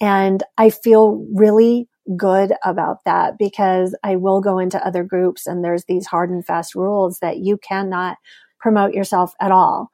And 0.00 0.42
I 0.56 0.70
feel 0.70 1.26
really 1.34 1.89
good 2.16 2.52
about 2.64 2.98
that 3.04 3.38
because 3.38 3.96
I 4.02 4.16
will 4.16 4.40
go 4.40 4.58
into 4.58 4.84
other 4.84 5.04
groups 5.04 5.46
and 5.46 5.64
there's 5.64 5.84
these 5.84 6.06
hard 6.06 6.30
and 6.30 6.44
fast 6.44 6.74
rules 6.74 7.18
that 7.20 7.38
you 7.38 7.58
cannot 7.58 8.16
promote 8.58 8.94
yourself 8.94 9.34
at 9.40 9.52
all. 9.52 9.90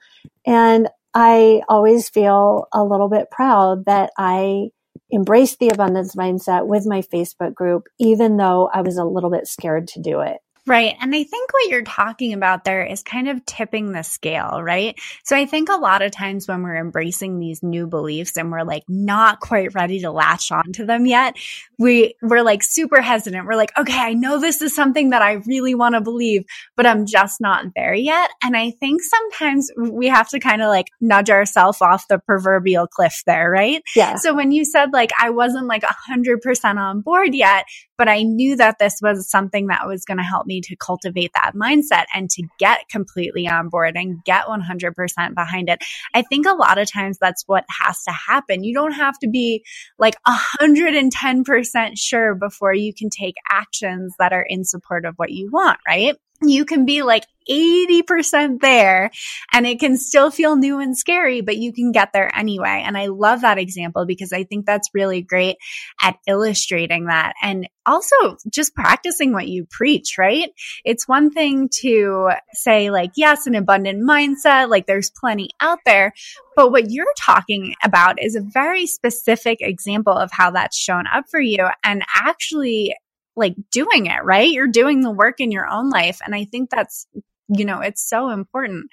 And 0.47 0.89
I 1.15 1.63
always 1.69 2.09
feel 2.09 2.69
a 2.73 2.85
little 2.85 3.09
bit 3.09 3.31
proud 3.31 3.87
that 3.87 4.11
I 4.19 4.69
embraced 5.13 5.59
the 5.59 5.69
abundance 5.69 6.15
mindset 6.15 6.67
with 6.67 6.87
my 6.87 7.03
Facebook 7.03 7.55
group, 7.55 7.85
even 7.99 8.37
though 8.37 8.69
I 8.73 8.83
was 8.83 8.97
a 8.97 9.05
little 9.05 9.31
bit 9.31 9.47
scared 9.47 9.89
to 9.89 10.03
do 10.03 10.21
it. 10.21 10.39
Right. 10.67 10.97
And 11.01 11.15
I 11.15 11.23
think 11.23 11.53
what 11.53 11.69
you're 11.71 11.83
talking 11.83 12.33
about 12.33 12.65
there 12.65 12.85
is 12.85 13.05
kind 13.05 13.29
of 13.29 13.45
tipping 13.47 13.93
the 13.93 14.03
scale, 14.03 14.61
right? 14.61 14.99
So 15.23 15.37
I 15.37 15.47
think 15.47 15.69
a 15.69 15.77
lot 15.77 16.03
of 16.03 16.11
times 16.11 16.49
when 16.49 16.65
we're 16.65 16.77
embracing 16.77 17.39
these 17.39 17.63
new 17.63 17.87
beliefs 17.87 18.37
and 18.37 18.51
we're 18.51 18.65
like 18.65 18.83
not 18.89 19.39
quite 19.39 19.75
ready 19.75 20.01
to 20.01 20.11
latch 20.11 20.51
onto 20.51 20.85
them 20.85 21.07
yet, 21.07 21.37
we, 21.79 22.15
we're 22.21 22.43
like 22.43 22.65
super 22.65 23.01
hesitant. 23.01 23.47
We're 23.47 23.55
like, 23.55 23.79
okay, 23.79 23.97
I 23.97 24.15
know 24.15 24.41
this 24.41 24.61
is 24.61 24.75
something 24.75 25.11
that 25.11 25.23
I 25.23 25.35
really 25.47 25.77
want 25.77 25.95
to 25.95 26.01
believe, 26.01 26.45
but 26.75 26.85
I'm 26.85 27.07
just 27.07 27.41
not 27.41 27.67
there 27.77 27.95
yet. 27.95 28.31
And 28.43 28.57
I 28.57 28.73
think 28.73 29.03
sometimes 29.03 29.71
we 29.79 30.09
have 30.09 30.29
to 30.31 30.41
kind 30.41 30.63
of 30.63 30.69
like 30.69 30.89
nudge 31.01 31.31
ourselves 31.31 31.81
off 31.81 32.09
the 32.09 32.19
proverbial 32.19 32.89
cliff 32.89 33.23
there, 33.25 33.49
right? 33.49 33.83
Yeah. 33.95 34.17
So 34.17 34.35
when 34.35 34.51
you 34.51 34.65
said 34.65 34.93
like, 34.93 35.13
I 35.21 35.31
wasn't 35.31 35.67
like 35.69 35.85
a 35.85 35.95
hundred 36.09 36.41
percent 36.41 36.81
on 36.81 37.03
board 37.03 37.37
yet, 37.37 37.67
but 37.97 38.09
I 38.09 38.23
knew 38.23 38.57
that 38.57 38.81
this 38.81 38.99
was 39.01 39.31
something 39.31 39.69
that 39.69 39.87
was 39.87 40.05
going 40.05 40.19
to 40.19 40.25
help 40.25 40.47
me 40.47 40.56
to 40.63 40.77
cultivate 40.77 41.33
that 41.35 41.53
mindset 41.55 42.05
and 42.15 42.31
to 42.31 42.43
get 42.59 42.89
completely 42.91 43.49
on 43.49 43.69
board 43.69 43.97
and 43.97 44.23
get 44.25 44.47
100% 44.47 45.35
behind 45.35 45.69
it. 45.69 45.81
I 46.15 46.23
think 46.23 46.47
a 46.47 46.55
lot 46.55 46.79
of 46.79 46.91
times 46.91 47.19
that's 47.19 47.45
what 47.47 47.65
has 47.69 48.03
to 48.05 48.13
happen. 48.13 48.65
You 48.65 48.75
don't 48.75 48.93
have 48.93 49.19
to 49.21 49.29
be 49.29 49.65
like 49.99 50.15
110% 50.27 51.93
sure 51.97 52.35
before 52.35 52.75
you 52.75 52.93
can 52.95 53.11
take 53.11 53.37
actions 53.51 54.15
that 54.19 54.33
are 54.33 54.47
in 54.49 54.65
support 54.65 55.05
of 55.05 55.15
what 55.17 55.31
you 55.31 55.51
want, 55.53 55.79
right? 55.87 56.17
You 56.43 56.65
can 56.65 56.85
be 56.85 57.03
like 57.03 57.25
80% 57.49 58.61
there 58.61 59.11
and 59.53 59.67
it 59.67 59.79
can 59.79 59.97
still 59.97 60.31
feel 60.31 60.57
new 60.57 60.81
and 60.81 60.97
scary, 60.97 61.41
but 61.41 61.57
you 61.57 61.73
can 61.73 61.93
get 61.93 62.13
there 62.13 62.31
anyway. 62.35 62.83
And 62.85 62.97
I 62.99 63.07
love 63.07 63.43
that 63.43 63.59
example 63.59 64.05
because 64.05 64.33
I 64.33 64.45
think 64.45 64.67
that's 64.67 64.91
really 64.95 65.23
great 65.23 65.57
at 66.03 66.17
illustrating 66.27 67.07
that 67.07 67.35
and 67.43 67.69
also 67.85 68.37
just 68.51 68.75
practicing 68.75 69.33
what 69.33 69.47
you 69.47 69.67
preach, 69.71 70.17
right? 70.19 70.51
It's 70.85 71.07
one 71.07 71.31
thing 71.31 71.69
to 71.81 72.31
say 72.53 72.91
like, 72.91 73.13
yes, 73.17 73.47
an 73.47 73.55
abundant 73.55 74.03
mindset, 74.03 74.69
like 74.69 74.87
there's 74.87 75.11
plenty 75.11 75.51
out 75.61 75.79
there. 75.87 76.13
But 76.57 76.73
what 76.73 76.91
you're 76.91 77.07
talking 77.19 77.75
about 77.85 78.21
is 78.21 78.35
a 78.35 78.41
very 78.41 78.87
specific 78.87 79.59
example 79.61 80.15
of 80.15 80.31
how 80.33 80.51
that's 80.51 80.77
shown 80.77 81.05
up 81.13 81.27
for 81.31 81.41
you 81.41 81.67
and 81.85 82.03
actually 82.15 82.97
like 83.37 83.55
doing 83.71 84.07
it, 84.07 84.25
right? 84.25 84.51
You're 84.51 84.67
doing 84.67 85.03
the 85.03 85.11
work 85.11 85.41
in 85.41 85.53
your 85.53 85.67
own 85.67 85.91
life. 85.91 86.21
And 86.25 86.35
I 86.35 86.45
think 86.45 86.71
that's, 86.71 87.07
you 87.49 87.65
know, 87.65 87.81
it's 87.81 88.09
so 88.09 88.31
important. 88.31 88.87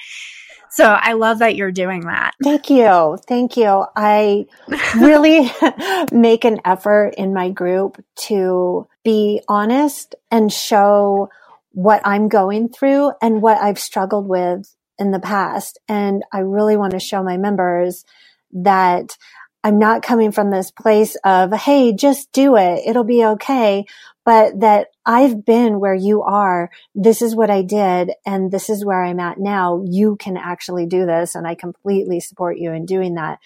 So 0.72 0.86
I 0.86 1.14
love 1.14 1.40
that 1.40 1.56
you're 1.56 1.72
doing 1.72 2.02
that. 2.02 2.34
Thank 2.44 2.70
you. 2.70 3.18
Thank 3.28 3.58
you. 3.58 3.86
I 3.96 4.46
really 4.98 5.52
make 6.12 6.46
an 6.46 6.60
effort 6.66 7.16
in 7.18 7.34
my 7.34 7.50
group 7.50 8.04
to 8.28 8.88
be 9.04 9.42
honest 9.48 10.16
and 10.32 10.52
show 10.52 11.30
what 11.72 12.02
I'm 12.06 12.28
going 12.28 12.70
through 12.70 13.12
and 13.22 13.42
what 13.42 13.58
I've 13.58 13.80
struggled 13.80 14.28
with 14.28 14.76
in 15.00 15.12
the 15.12 15.20
past. 15.20 15.80
And 15.88 16.24
I 16.32 16.40
really 16.40 16.78
want 16.78 16.92
to 16.92 17.00
show 17.00 17.24
my 17.24 17.38
members 17.38 18.06
that 18.52 19.18
I'm 19.64 19.80
not 19.80 20.04
coming 20.04 20.32
from 20.32 20.52
this 20.52 20.72
place 20.72 21.16
of, 21.24 21.54
Hey, 21.54 21.94
just 21.94 22.32
do 22.32 22.58
it. 22.58 22.82
It'll 22.86 23.04
be 23.04 23.26
okay 23.26 23.86
but 24.26 24.60
that 24.62 24.88
I've 25.06 25.46
been 25.46 25.80
where 25.80 25.94
you 25.94 26.24
are. 26.24 26.70
This 26.96 27.22
is 27.22 27.36
what 27.36 27.50
I 27.50 27.62
did. 27.62 28.12
And 28.26 28.52
this 28.52 28.70
is 28.70 28.86
where 28.86 29.04
I'm 29.04 29.20
at 29.20 29.40
now. 29.40 29.84
You 29.86 30.16
can 30.16 30.38
actually 30.38 30.86
do 30.86 31.06
this. 31.06 31.36
And 31.36 31.46
I 31.46 31.56
completely 31.56 32.20
support 32.20 32.58
you 32.58 32.72
in 32.72 32.86
doing 32.86 33.16
that. 33.16 33.40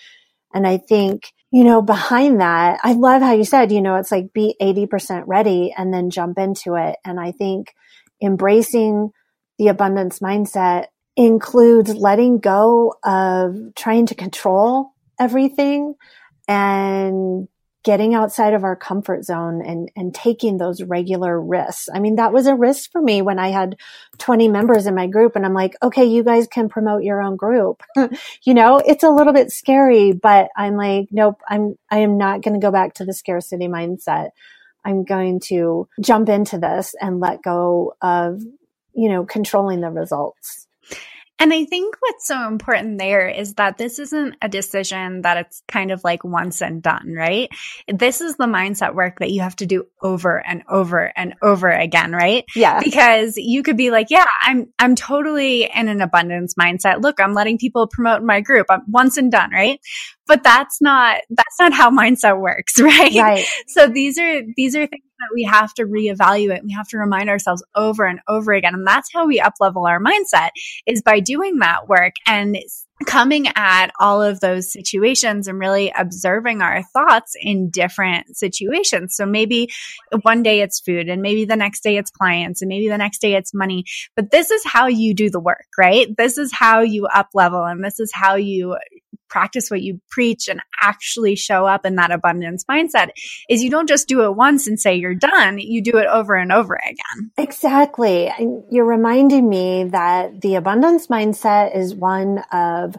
And 0.53 0.67
I 0.67 0.77
think, 0.77 1.33
you 1.51 1.63
know, 1.63 1.81
behind 1.81 2.41
that, 2.41 2.79
I 2.83 2.93
love 2.93 3.21
how 3.21 3.33
you 3.33 3.43
said, 3.43 3.71
you 3.71 3.81
know, 3.81 3.95
it's 3.95 4.11
like 4.11 4.33
be 4.33 4.55
80% 4.61 5.23
ready 5.25 5.73
and 5.75 5.93
then 5.93 6.09
jump 6.09 6.37
into 6.37 6.75
it. 6.75 6.97
And 7.03 7.19
I 7.19 7.31
think 7.31 7.73
embracing 8.21 9.11
the 9.57 9.69
abundance 9.69 10.19
mindset 10.19 10.87
includes 11.15 11.95
letting 11.95 12.37
go 12.37 12.93
of 13.03 13.73
trying 13.75 14.05
to 14.05 14.15
control 14.15 14.93
everything 15.19 15.95
and 16.47 17.47
getting 17.87 18.13
outside 18.13 18.53
of 18.53 18.65
our 18.65 18.75
comfort 18.75 19.23
zone 19.23 19.61
and, 19.65 19.89
and 19.95 20.13
taking 20.13 20.57
those 20.57 20.83
regular 20.83 21.39
risks. 21.39 21.87
I 21.93 21.99
mean, 21.99 22.15
that 22.15 22.33
was 22.33 22.45
a 22.45 22.53
risk 22.53 22.91
for 22.91 23.01
me 23.01 23.21
when 23.21 23.39
I 23.39 23.47
had 23.47 23.77
20 24.17 24.49
members 24.49 24.87
in 24.87 24.93
my 24.93 25.07
group 25.07 25.37
and 25.37 25.45
I'm 25.45 25.53
like, 25.53 25.73
okay, 25.81 26.03
you 26.03 26.21
guys 26.21 26.47
can 26.47 26.67
promote 26.67 27.03
your 27.03 27.21
own 27.21 27.37
group. 27.37 27.81
you 28.43 28.53
know, 28.53 28.79
it's 28.79 29.03
a 29.05 29.09
little 29.09 29.31
bit 29.31 29.51
scary, 29.51 30.11
but 30.11 30.49
I'm 30.57 30.75
like, 30.75 31.07
nope, 31.11 31.39
I'm, 31.47 31.75
I 31.89 31.99
am 31.99 32.17
not 32.17 32.41
going 32.41 32.59
to 32.59 32.65
go 32.65 32.71
back 32.71 32.95
to 32.95 33.05
the 33.05 33.13
scarcity 33.13 33.69
mindset. 33.69 34.31
I'm 34.83 35.05
going 35.05 35.39
to 35.45 35.87
jump 36.01 36.27
into 36.27 36.57
this 36.57 36.93
and 36.99 37.21
let 37.21 37.41
go 37.41 37.95
of, 38.01 38.41
you 38.93 39.07
know, 39.07 39.25
controlling 39.25 39.79
the 39.79 39.91
results. 39.91 40.66
And 41.39 41.53
I 41.53 41.65
think 41.65 41.95
what's 41.99 42.27
so 42.27 42.47
important 42.47 42.97
there 42.97 43.27
is 43.27 43.53
that 43.55 43.77
this 43.77 43.99
isn't 43.99 44.35
a 44.41 44.49
decision 44.49 45.21
that 45.21 45.37
it's 45.37 45.61
kind 45.67 45.91
of 45.91 46.03
like 46.03 46.23
once 46.23 46.61
and 46.61 46.81
done, 46.81 47.13
right? 47.15 47.49
This 47.87 48.21
is 48.21 48.37
the 48.37 48.45
mindset 48.45 48.95
work 48.95 49.19
that 49.19 49.29
you 49.29 49.41
have 49.41 49.55
to 49.57 49.67
do 49.67 49.85
over 50.01 50.43
and 50.45 50.63
over 50.67 51.11
and 51.15 51.35
over 51.43 51.69
again, 51.69 52.11
right? 52.11 52.43
Yeah. 52.55 52.79
Because 52.83 53.37
you 53.37 53.61
could 53.61 53.77
be 53.77 53.91
like, 53.91 54.07
yeah, 54.09 54.25
I'm, 54.41 54.73
I'm 54.79 54.95
totally 54.95 55.65
in 55.65 55.87
an 55.89 56.01
abundance 56.01 56.55
mindset. 56.55 57.01
Look, 57.01 57.19
I'm 57.19 57.33
letting 57.33 57.59
people 57.59 57.87
promote 57.87 58.23
my 58.23 58.41
group. 58.41 58.65
I'm 58.69 58.81
once 58.87 59.17
and 59.17 59.31
done, 59.31 59.51
right? 59.51 59.79
But 60.25 60.43
that's 60.43 60.81
not, 60.81 61.21
that's 61.29 61.59
not 61.59 61.71
how 61.71 61.91
mindset 61.91 62.39
works, 62.39 62.79
right? 62.81 63.13
Right. 63.13 63.45
So 63.67 63.87
these 63.87 64.17
are, 64.17 64.41
these 64.55 64.75
are 64.75 64.87
things 64.87 65.03
that 65.19 65.29
we 65.33 65.43
have 65.43 65.73
to 65.75 65.85
reevaluate. 65.85 66.63
We 66.63 66.73
have 66.73 66.87
to 66.89 66.97
remind 66.97 67.29
ourselves 67.29 67.63
over 67.75 68.05
and 68.05 68.19
over 68.27 68.53
again. 68.53 68.73
And 68.73 68.85
that's 68.85 69.09
how 69.13 69.27
we 69.27 69.39
up 69.39 69.53
level 69.59 69.85
our 69.85 69.99
mindset 69.99 70.49
is 70.85 71.01
by 71.01 71.19
doing 71.19 71.59
that 71.59 71.87
work 71.87 72.13
and 72.25 72.57
coming 73.05 73.47
at 73.55 73.91
all 73.99 74.23
of 74.23 74.39
those 74.39 74.71
situations 74.71 75.47
and 75.47 75.59
really 75.59 75.93
observing 75.95 76.61
our 76.61 76.81
thoughts 76.81 77.35
in 77.39 77.69
different 77.69 78.35
situations. 78.35 79.15
So 79.15 79.25
maybe 79.25 79.69
one 80.23 80.41
day 80.41 80.61
it's 80.61 80.79
food 80.79 81.07
and 81.07 81.21
maybe 81.21 81.45
the 81.45 81.55
next 81.55 81.83
day 81.83 81.97
it's 81.97 82.09
clients 82.09 82.61
and 82.61 82.69
maybe 82.69 82.89
the 82.89 82.97
next 82.97 83.19
day 83.19 83.35
it's 83.35 83.53
money. 83.53 83.85
But 84.15 84.31
this 84.31 84.49
is 84.49 84.63
how 84.65 84.87
you 84.87 85.13
do 85.13 85.29
the 85.29 85.39
work, 85.39 85.67
right? 85.77 86.07
This 86.17 86.37
is 86.37 86.51
how 86.51 86.81
you 86.81 87.05
up 87.05 87.29
level 87.33 87.63
and 87.63 87.83
this 87.83 87.99
is 87.99 88.11
how 88.13 88.35
you 88.35 88.77
practice 89.29 89.69
what 89.69 89.81
you 89.81 89.99
preach 90.09 90.47
and 90.47 90.61
actually 90.81 91.35
show 91.35 91.65
up 91.65 91.85
in 91.85 91.95
that 91.95 92.11
abundance 92.11 92.63
mindset 92.69 93.09
is 93.49 93.63
you 93.63 93.69
don't 93.69 93.89
just 93.89 94.07
do 94.07 94.23
it 94.23 94.35
once 94.35 94.67
and 94.67 94.79
say 94.79 94.95
you're 94.95 95.15
done. 95.15 95.57
You 95.57 95.81
do 95.81 95.97
it 95.97 96.07
over 96.07 96.35
and 96.35 96.51
over 96.51 96.75
again. 96.75 97.31
Exactly. 97.37 98.27
And 98.27 98.63
you're 98.71 98.85
reminding 98.85 99.47
me 99.47 99.85
that 99.85 100.41
the 100.41 100.55
abundance 100.55 101.07
mindset 101.07 101.75
is 101.75 101.93
one 101.93 102.43
of 102.51 102.95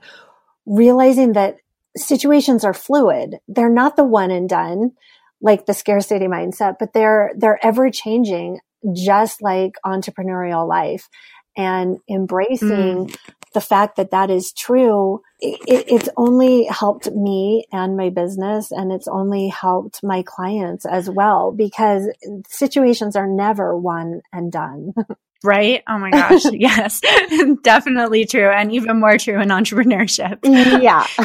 realizing 0.67 1.33
that 1.33 1.57
situations 1.97 2.65
are 2.65 2.75
fluid. 2.75 3.39
They're 3.49 3.71
not 3.71 3.97
the 3.97 4.05
one 4.05 4.31
and 4.31 4.49
done 4.49 4.93
like 5.41 5.67
the 5.67 5.75
scarcity 5.75 6.27
mindset, 6.27 6.77
but 6.79 6.93
they're, 6.93 7.33
they're 7.37 7.65
ever 7.65 7.91
changing 7.91 8.61
just 8.95 9.43
like 9.43 9.73
entrepreneurial 9.85 10.69
life 10.69 11.09
and 11.57 11.99
embracing 12.09 13.09
mm. 13.09 13.17
The 13.55 13.61
fact 13.61 13.97
that 13.97 14.11
that 14.11 14.31
is 14.31 14.53
true 14.53 15.23
it, 15.41 15.85
it's 15.89 16.09
only 16.17 16.65
helped 16.65 17.11
me 17.13 17.67
and 17.73 17.97
my 17.97 18.11
business 18.11 18.73
and 18.73 18.91
it's 18.91 19.09
only 19.09 19.49
helped 19.49 20.03
my 20.03 20.23
clients 20.23 20.85
as 20.85 21.09
well 21.09 21.53
because 21.53 22.09
situations 22.49 23.15
are 23.15 23.27
never 23.27 23.77
one 23.77 24.21
and 24.33 24.51
done. 24.51 24.95
Right? 25.45 25.83
Oh 25.89 25.99
my 25.99 26.11
gosh. 26.11 26.43
yes. 26.53 27.01
Definitely 27.63 28.27
true. 28.27 28.51
And 28.51 28.73
even 28.73 29.01
more 29.01 29.19
true 29.19 29.41
in 29.41 29.49
entrepreneurship. 29.49 30.39
Yeah. 30.45 31.07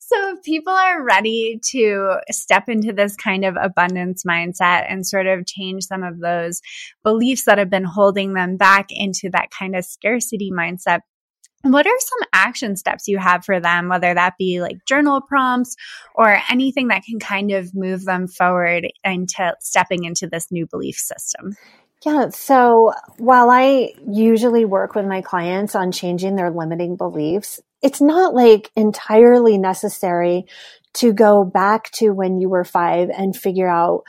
so 0.00 0.34
if 0.34 0.42
people 0.42 0.72
are 0.72 1.04
ready 1.04 1.60
to 1.70 2.16
step 2.30 2.68
into 2.68 2.92
this 2.92 3.14
kind 3.16 3.44
of 3.44 3.56
abundance 3.60 4.24
mindset 4.24 4.86
and 4.88 5.06
sort 5.06 5.26
of 5.26 5.46
change 5.46 5.84
some 5.84 6.02
of 6.02 6.20
those 6.20 6.60
beliefs 7.02 7.44
that 7.44 7.58
have 7.58 7.70
been 7.70 7.84
holding 7.84 8.32
them 8.34 8.56
back 8.56 8.86
into 8.90 9.28
that 9.30 9.50
kind 9.50 9.76
of 9.76 9.84
scarcity 9.84 10.50
mindset, 10.50 11.00
what 11.62 11.86
are 11.86 11.98
some 11.98 12.28
action 12.34 12.76
steps 12.76 13.08
you 13.08 13.18
have 13.18 13.44
for 13.44 13.58
them, 13.58 13.88
whether 13.88 14.12
that 14.12 14.34
be 14.38 14.60
like 14.60 14.84
journal 14.86 15.22
prompts 15.22 15.76
or 16.14 16.38
anything 16.50 16.88
that 16.88 17.04
can 17.04 17.18
kind 17.18 17.52
of 17.52 17.74
move 17.74 18.04
them 18.04 18.28
forward 18.28 18.86
into 19.02 19.54
stepping 19.60 20.04
into 20.04 20.26
this 20.26 20.48
new 20.50 20.66
belief 20.66 20.96
system? 20.96 21.56
Yeah. 22.04 22.28
So 22.30 22.92
while 23.16 23.50
I 23.50 23.92
usually 24.06 24.64
work 24.64 24.94
with 24.94 25.06
my 25.06 25.22
clients 25.22 25.74
on 25.74 25.90
changing 25.90 26.36
their 26.36 26.50
limiting 26.50 26.96
beliefs, 26.96 27.60
it's 27.82 28.00
not 28.00 28.34
like 28.34 28.70
entirely 28.76 29.56
necessary 29.56 30.44
to 30.94 31.12
go 31.12 31.44
back 31.44 31.90
to 31.92 32.10
when 32.10 32.40
you 32.40 32.48
were 32.48 32.64
five 32.64 33.10
and 33.10 33.34
figure 33.34 33.68
out 33.68 34.04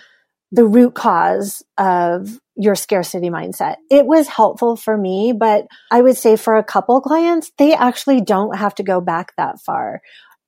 the 0.51 0.65
root 0.65 0.93
cause 0.93 1.63
of 1.77 2.39
your 2.55 2.75
scarcity 2.75 3.29
mindset. 3.29 3.75
It 3.89 4.05
was 4.05 4.27
helpful 4.27 4.75
for 4.75 4.97
me, 4.97 5.33
but 5.37 5.65
I 5.91 6.01
would 6.01 6.15
say 6.15 6.35
for 6.35 6.57
a 6.57 6.63
couple 6.63 7.01
clients, 7.01 7.51
they 7.57 7.73
actually 7.73 8.21
don't 8.21 8.57
have 8.57 8.75
to 8.75 8.83
go 8.83 9.01
back 9.01 9.33
that 9.37 9.59
far. 9.59 10.01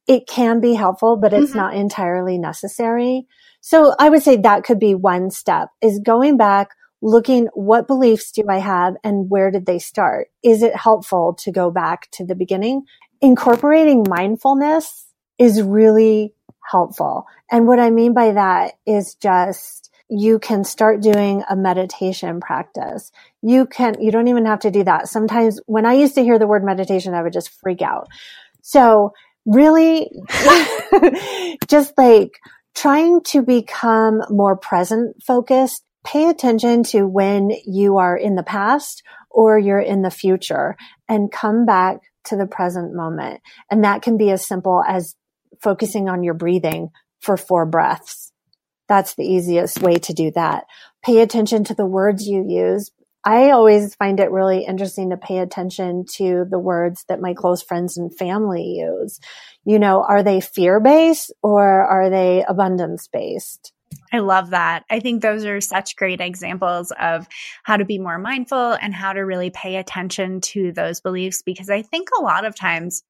It 0.07 0.27
can 0.27 0.61
be 0.61 0.73
helpful, 0.73 1.17
but 1.17 1.33
it's 1.33 1.49
mm-hmm. 1.49 1.57
not 1.57 1.73
entirely 1.73 2.37
necessary. 2.37 3.27
So 3.59 3.93
I 3.99 4.09
would 4.09 4.23
say 4.23 4.37
that 4.37 4.63
could 4.63 4.79
be 4.79 4.95
one 4.95 5.29
step 5.31 5.69
is 5.81 5.99
going 5.99 6.37
back, 6.37 6.69
looking 7.01 7.47
what 7.53 7.87
beliefs 7.87 8.31
do 8.31 8.43
I 8.49 8.57
have 8.57 8.95
and 9.03 9.29
where 9.29 9.51
did 9.51 9.65
they 9.65 9.79
start? 9.79 10.27
Is 10.43 10.63
it 10.63 10.75
helpful 10.75 11.35
to 11.39 11.51
go 11.51 11.71
back 11.71 12.09
to 12.11 12.25
the 12.25 12.35
beginning? 12.35 12.83
Incorporating 13.21 14.05
mindfulness 14.07 15.05
is 15.37 15.61
really 15.61 16.33
helpful. 16.69 17.25
And 17.51 17.67
what 17.67 17.79
I 17.79 17.89
mean 17.89 18.13
by 18.13 18.31
that 18.31 18.73
is 18.85 19.15
just 19.15 19.91
you 20.09 20.39
can 20.39 20.63
start 20.63 21.01
doing 21.01 21.43
a 21.49 21.55
meditation 21.55 22.39
practice. 22.39 23.11
You 23.41 23.65
can, 23.65 24.01
you 24.01 24.11
don't 24.11 24.29
even 24.29 24.45
have 24.45 24.61
to 24.61 24.71
do 24.71 24.83
that. 24.85 25.09
Sometimes 25.09 25.59
when 25.65 25.85
I 25.85 25.93
used 25.93 26.15
to 26.15 26.23
hear 26.23 26.39
the 26.39 26.47
word 26.47 26.63
meditation, 26.63 27.13
I 27.13 27.21
would 27.21 27.33
just 27.33 27.49
freak 27.61 27.81
out. 27.81 28.07
So 28.61 29.13
really 29.45 30.09
just 31.67 31.97
like 31.97 32.39
trying 32.75 33.21
to 33.23 33.41
become 33.41 34.21
more 34.29 34.55
present 34.55 35.21
focused, 35.23 35.83
pay 36.07 36.29
attention 36.29 36.83
to 36.83 37.03
when 37.05 37.51
you 37.65 37.97
are 37.97 38.15
in 38.15 38.35
the 38.35 38.43
past 38.43 39.03
or 39.29 39.59
you're 39.59 39.79
in 39.79 40.01
the 40.01 40.11
future 40.11 40.75
and 41.09 41.31
come 41.31 41.65
back 41.65 41.97
to 42.25 42.35
the 42.35 42.47
present 42.47 42.95
moment. 42.95 43.41
And 43.69 43.83
that 43.83 44.01
can 44.01 44.17
be 44.17 44.31
as 44.31 44.45
simple 44.45 44.83
as 44.87 45.15
focusing 45.61 46.09
on 46.09 46.23
your 46.23 46.33
breathing 46.33 46.89
for 47.19 47.35
four 47.35 47.65
breaths 47.65 48.31
that's 48.87 49.15
the 49.15 49.25
easiest 49.25 49.81
way 49.81 49.95
to 49.95 50.13
do 50.13 50.31
that. 50.31 50.65
Pay 51.03 51.19
attention 51.19 51.63
to 51.65 51.75
the 51.75 51.85
words 51.85 52.27
you 52.27 52.45
use. 52.47 52.91
I 53.23 53.51
always 53.51 53.95
find 53.95 54.19
it 54.19 54.31
really 54.31 54.63
interesting 54.63 55.09
to 55.09 55.17
pay 55.17 55.39
attention 55.39 56.05
to 56.13 56.45
the 56.49 56.59
words 56.59 57.03
that 57.09 57.19
my 57.19 57.33
close 57.33 57.61
friends 57.61 57.97
and 57.97 58.15
family 58.15 58.63
use. 58.63 59.19
You 59.65 59.79
know, 59.79 60.03
are 60.07 60.23
they 60.23 60.39
fear 60.39 60.79
based 60.79 61.33
or 61.43 61.65
are 61.65 62.09
they 62.09 62.45
abundance 62.47 63.09
based? 63.11 63.73
I 64.11 64.19
love 64.19 64.51
that. 64.51 64.85
I 64.89 64.99
think 64.99 65.21
those 65.21 65.45
are 65.45 65.61
such 65.61 65.95
great 65.95 66.21
examples 66.21 66.91
of 66.99 67.27
how 67.63 67.77
to 67.77 67.85
be 67.85 67.99
more 67.99 68.17
mindful 68.17 68.73
and 68.73 68.93
how 68.93 69.13
to 69.13 69.21
really 69.21 69.49
pay 69.49 69.75
attention 69.75 70.41
to 70.41 70.71
those 70.71 71.01
beliefs 71.01 71.41
because 71.41 71.69
I 71.69 71.81
think 71.81 72.09
a 72.17 72.21
lot 72.21 72.45
of 72.45 72.55
times 72.55 73.03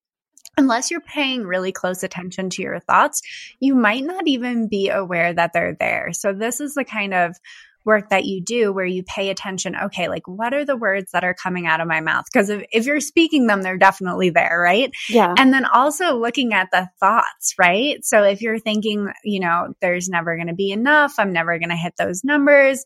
unless 0.58 0.90
you're 0.90 1.02
paying 1.02 1.46
really 1.46 1.72
close 1.72 2.02
attention 2.02 2.50
to 2.50 2.64
your 2.64 2.80
thoughts, 2.80 3.22
you 3.60 3.76
might 3.76 4.04
not 4.04 4.28
even 4.28 4.68
be 4.68 4.90
aware 4.90 5.32
that 5.32 5.54
they're 5.54 5.78
there. 5.80 6.14
So 6.14 6.34
this 6.34 6.60
is 6.60 6.74
the 6.74 6.84
kind 6.84 7.14
of 7.14 7.38
work 7.88 8.10
that 8.10 8.26
you 8.26 8.42
do 8.42 8.72
where 8.72 8.86
you 8.86 9.02
pay 9.02 9.30
attention 9.30 9.76
okay 9.76 10.08
like 10.08 10.28
what 10.28 10.54
are 10.54 10.66
the 10.66 10.78
words 10.78 11.12
that 11.14 11.24
are 11.24 11.34
coming 11.34 11.66
out 11.66 11.82
of 11.82 11.88
my 11.88 12.02
mouth? 12.02 12.26
Because 12.32 12.50
if, 12.50 12.64
if 12.72 12.86
you're 12.86 13.00
speaking 13.00 13.48
them 13.48 13.64
they're 13.64 13.78
definitely 13.78 14.30
there 14.30 14.62
right? 14.62 14.92
Yeah. 15.10 15.34
And 15.36 15.52
then 15.52 15.66
also 15.66 16.18
looking 16.18 16.54
at 16.54 16.70
the 16.72 16.88
thoughts 17.00 17.56
right? 17.58 18.04
So 18.04 18.24
if 18.24 18.42
you're 18.42 18.60
thinking 18.60 19.08
you 19.24 19.40
know 19.40 19.74
there's 19.82 20.10
never 20.10 20.36
going 20.36 20.48
to 20.48 20.54
be 20.54 20.72
enough 20.72 21.16
i'm 21.18 21.34
never 21.34 21.58
going 21.60 21.70
to 21.70 21.76
hit 21.76 21.94
those 21.98 22.24
numbers 22.24 22.84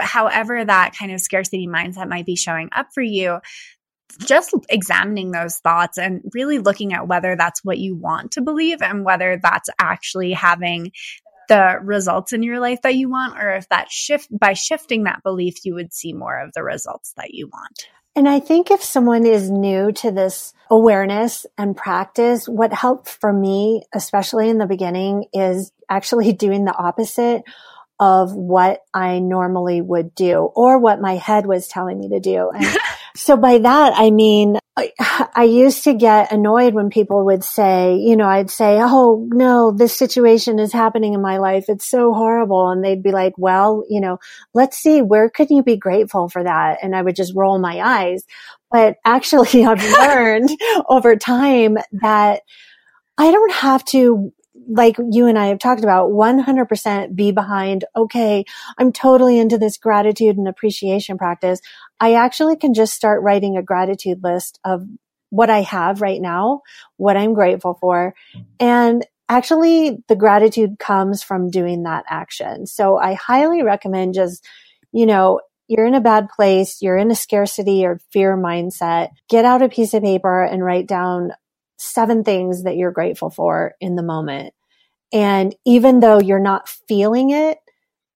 however 0.00 0.64
that 0.64 0.94
kind 0.98 1.12
of 1.12 1.20
scarcity 1.20 1.66
mindset 1.66 2.08
might 2.08 2.26
be 2.26 2.36
showing 2.36 2.68
up 2.74 2.88
for 2.94 3.02
you 3.02 3.38
just 4.20 4.54
examining 4.68 5.32
those 5.32 5.58
thoughts 5.58 5.98
and 5.98 6.22
really 6.32 6.58
looking 6.58 6.92
at 6.92 7.08
whether 7.08 7.34
that's 7.36 7.64
what 7.64 7.78
you 7.78 7.96
want 7.96 8.32
to 8.32 8.42
believe 8.42 8.80
and 8.80 9.04
whether 9.04 9.40
that's 9.42 9.68
actually 9.80 10.32
having 10.32 10.92
the 11.48 11.78
results 11.82 12.32
in 12.32 12.42
your 12.42 12.60
life 12.60 12.82
that 12.82 12.94
you 12.94 13.08
want 13.08 13.38
or 13.38 13.54
if 13.54 13.68
that 13.68 13.90
shift 13.90 14.28
by 14.30 14.52
shifting 14.52 15.04
that 15.04 15.22
belief 15.22 15.64
you 15.64 15.74
would 15.74 15.92
see 15.92 16.12
more 16.12 16.38
of 16.38 16.52
the 16.54 16.62
results 16.62 17.12
that 17.16 17.34
you 17.34 17.48
want. 17.48 17.88
And 18.16 18.28
I 18.28 18.38
think 18.38 18.70
if 18.70 18.82
someone 18.82 19.26
is 19.26 19.50
new 19.50 19.90
to 19.92 20.12
this 20.12 20.54
awareness 20.70 21.46
and 21.58 21.76
practice, 21.76 22.46
what 22.46 22.72
helped 22.72 23.08
for 23.08 23.32
me, 23.32 23.82
especially 23.92 24.48
in 24.48 24.58
the 24.58 24.66
beginning, 24.66 25.26
is 25.32 25.72
actually 25.88 26.32
doing 26.34 26.64
the 26.64 26.76
opposite 26.76 27.42
of 28.00 28.34
what 28.34 28.80
I 28.92 29.20
normally 29.20 29.80
would 29.80 30.14
do 30.14 30.50
or 30.54 30.78
what 30.78 31.00
my 31.00 31.16
head 31.16 31.46
was 31.46 31.68
telling 31.68 31.98
me 31.98 32.08
to 32.10 32.20
do. 32.20 32.50
And 32.50 32.64
So 33.16 33.36
by 33.36 33.58
that, 33.58 33.92
I 33.94 34.10
mean, 34.10 34.58
I, 34.76 34.92
I, 35.36 35.44
used 35.44 35.84
to 35.84 35.94
get 35.94 36.32
annoyed 36.32 36.74
when 36.74 36.90
people 36.90 37.24
would 37.26 37.44
say, 37.44 37.96
you 37.96 38.16
know, 38.16 38.26
I'd 38.26 38.50
say, 38.50 38.78
Oh 38.80 39.28
no, 39.30 39.70
this 39.70 39.96
situation 39.96 40.58
is 40.58 40.72
happening 40.72 41.14
in 41.14 41.22
my 41.22 41.38
life. 41.38 41.66
It's 41.68 41.88
so 41.88 42.12
horrible. 42.12 42.70
And 42.70 42.84
they'd 42.84 43.04
be 43.04 43.12
like, 43.12 43.34
well, 43.38 43.84
you 43.88 44.00
know, 44.00 44.18
let's 44.52 44.76
see, 44.76 45.00
where 45.00 45.30
could 45.30 45.48
you 45.50 45.62
be 45.62 45.76
grateful 45.76 46.28
for 46.28 46.42
that? 46.42 46.78
And 46.82 46.96
I 46.96 47.02
would 47.02 47.14
just 47.14 47.36
roll 47.36 47.60
my 47.60 47.78
eyes. 47.78 48.24
But 48.72 48.96
actually 49.04 49.64
I've 49.64 49.84
learned 49.84 50.50
over 50.88 51.14
time 51.14 51.78
that 51.92 52.42
I 53.16 53.30
don't 53.30 53.52
have 53.52 53.84
to 53.86 54.32
like 54.68 54.96
you 55.10 55.26
and 55.26 55.38
I 55.38 55.46
have 55.46 55.58
talked 55.58 55.82
about, 55.82 56.10
100% 56.10 57.14
be 57.14 57.32
behind, 57.32 57.84
okay, 57.96 58.44
I'm 58.78 58.92
totally 58.92 59.38
into 59.38 59.58
this 59.58 59.76
gratitude 59.76 60.36
and 60.36 60.48
appreciation 60.48 61.18
practice. 61.18 61.60
I 62.00 62.14
actually 62.14 62.56
can 62.56 62.74
just 62.74 62.94
start 62.94 63.22
writing 63.22 63.56
a 63.56 63.62
gratitude 63.62 64.22
list 64.22 64.58
of 64.64 64.84
what 65.30 65.50
I 65.50 65.62
have 65.62 66.00
right 66.00 66.20
now, 66.20 66.62
what 66.96 67.16
I'm 67.16 67.34
grateful 67.34 67.74
for. 67.80 68.14
Mm-hmm. 68.36 68.44
And 68.60 69.06
actually 69.28 69.98
the 70.08 70.16
gratitude 70.16 70.78
comes 70.78 71.22
from 71.22 71.50
doing 71.50 71.84
that 71.84 72.04
action. 72.08 72.66
So 72.66 72.96
I 72.96 73.14
highly 73.14 73.62
recommend 73.62 74.14
just, 74.14 74.46
you 74.92 75.06
know, 75.06 75.40
you're 75.66 75.86
in 75.86 75.94
a 75.94 76.00
bad 76.00 76.28
place, 76.28 76.82
you're 76.82 76.98
in 76.98 77.10
a 77.10 77.16
scarcity 77.16 77.86
or 77.86 77.98
fear 78.12 78.36
mindset, 78.36 79.10
get 79.28 79.44
out 79.44 79.62
a 79.62 79.68
piece 79.68 79.94
of 79.94 80.02
paper 80.02 80.44
and 80.44 80.64
write 80.64 80.86
down 80.86 81.32
seven 81.78 82.22
things 82.22 82.64
that 82.64 82.76
you're 82.76 82.92
grateful 82.92 83.30
for 83.30 83.74
in 83.80 83.96
the 83.96 84.02
moment. 84.02 84.52
And 85.12 85.54
even 85.64 86.00
though 86.00 86.20
you're 86.20 86.38
not 86.38 86.68
feeling 86.68 87.30
it, 87.30 87.58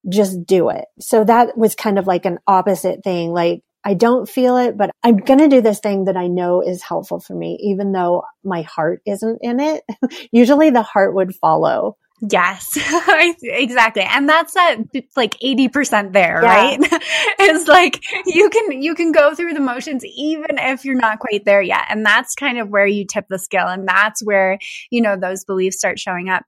just 0.08 0.46
do 0.46 0.68
it. 0.68 0.84
So 1.00 1.24
that 1.24 1.56
was 1.56 1.74
kind 1.74 1.98
of 1.98 2.06
like 2.06 2.24
an 2.24 2.38
opposite 2.46 3.02
thing. 3.02 3.32
Like 3.32 3.62
I 3.88 3.94
don't 3.94 4.28
feel 4.28 4.58
it, 4.58 4.76
but 4.76 4.90
I'm 5.02 5.16
going 5.16 5.38
to 5.38 5.48
do 5.48 5.62
this 5.62 5.80
thing 5.80 6.04
that 6.04 6.16
I 6.16 6.26
know 6.26 6.60
is 6.60 6.82
helpful 6.82 7.20
for 7.20 7.34
me, 7.34 7.58
even 7.62 7.92
though 7.92 8.22
my 8.44 8.60
heart 8.60 9.00
isn't 9.06 9.38
in 9.40 9.60
it. 9.60 9.82
Usually 10.30 10.68
the 10.68 10.82
heart 10.82 11.14
would 11.14 11.34
follow. 11.34 11.96
Yes, 12.20 12.68
exactly. 13.42 14.02
And 14.02 14.28
that's 14.28 14.54
at 14.56 14.80
like 15.16 15.38
80% 15.38 16.12
there, 16.12 16.42
yeah. 16.42 16.48
right? 16.48 16.78
it's 17.38 17.66
like 17.66 18.02
you 18.26 18.50
can, 18.50 18.82
you 18.82 18.94
can 18.94 19.10
go 19.10 19.34
through 19.34 19.54
the 19.54 19.60
motions 19.60 20.04
even 20.04 20.58
if 20.58 20.84
you're 20.84 20.94
not 20.94 21.20
quite 21.20 21.46
there 21.46 21.62
yet. 21.62 21.86
And 21.88 22.04
that's 22.04 22.34
kind 22.34 22.58
of 22.58 22.68
where 22.68 22.86
you 22.86 23.06
tip 23.06 23.24
the 23.30 23.38
scale. 23.38 23.68
And 23.68 23.88
that's 23.88 24.22
where, 24.22 24.58
you 24.90 25.00
know, 25.00 25.16
those 25.16 25.44
beliefs 25.44 25.78
start 25.78 25.98
showing 25.98 26.28
up. 26.28 26.42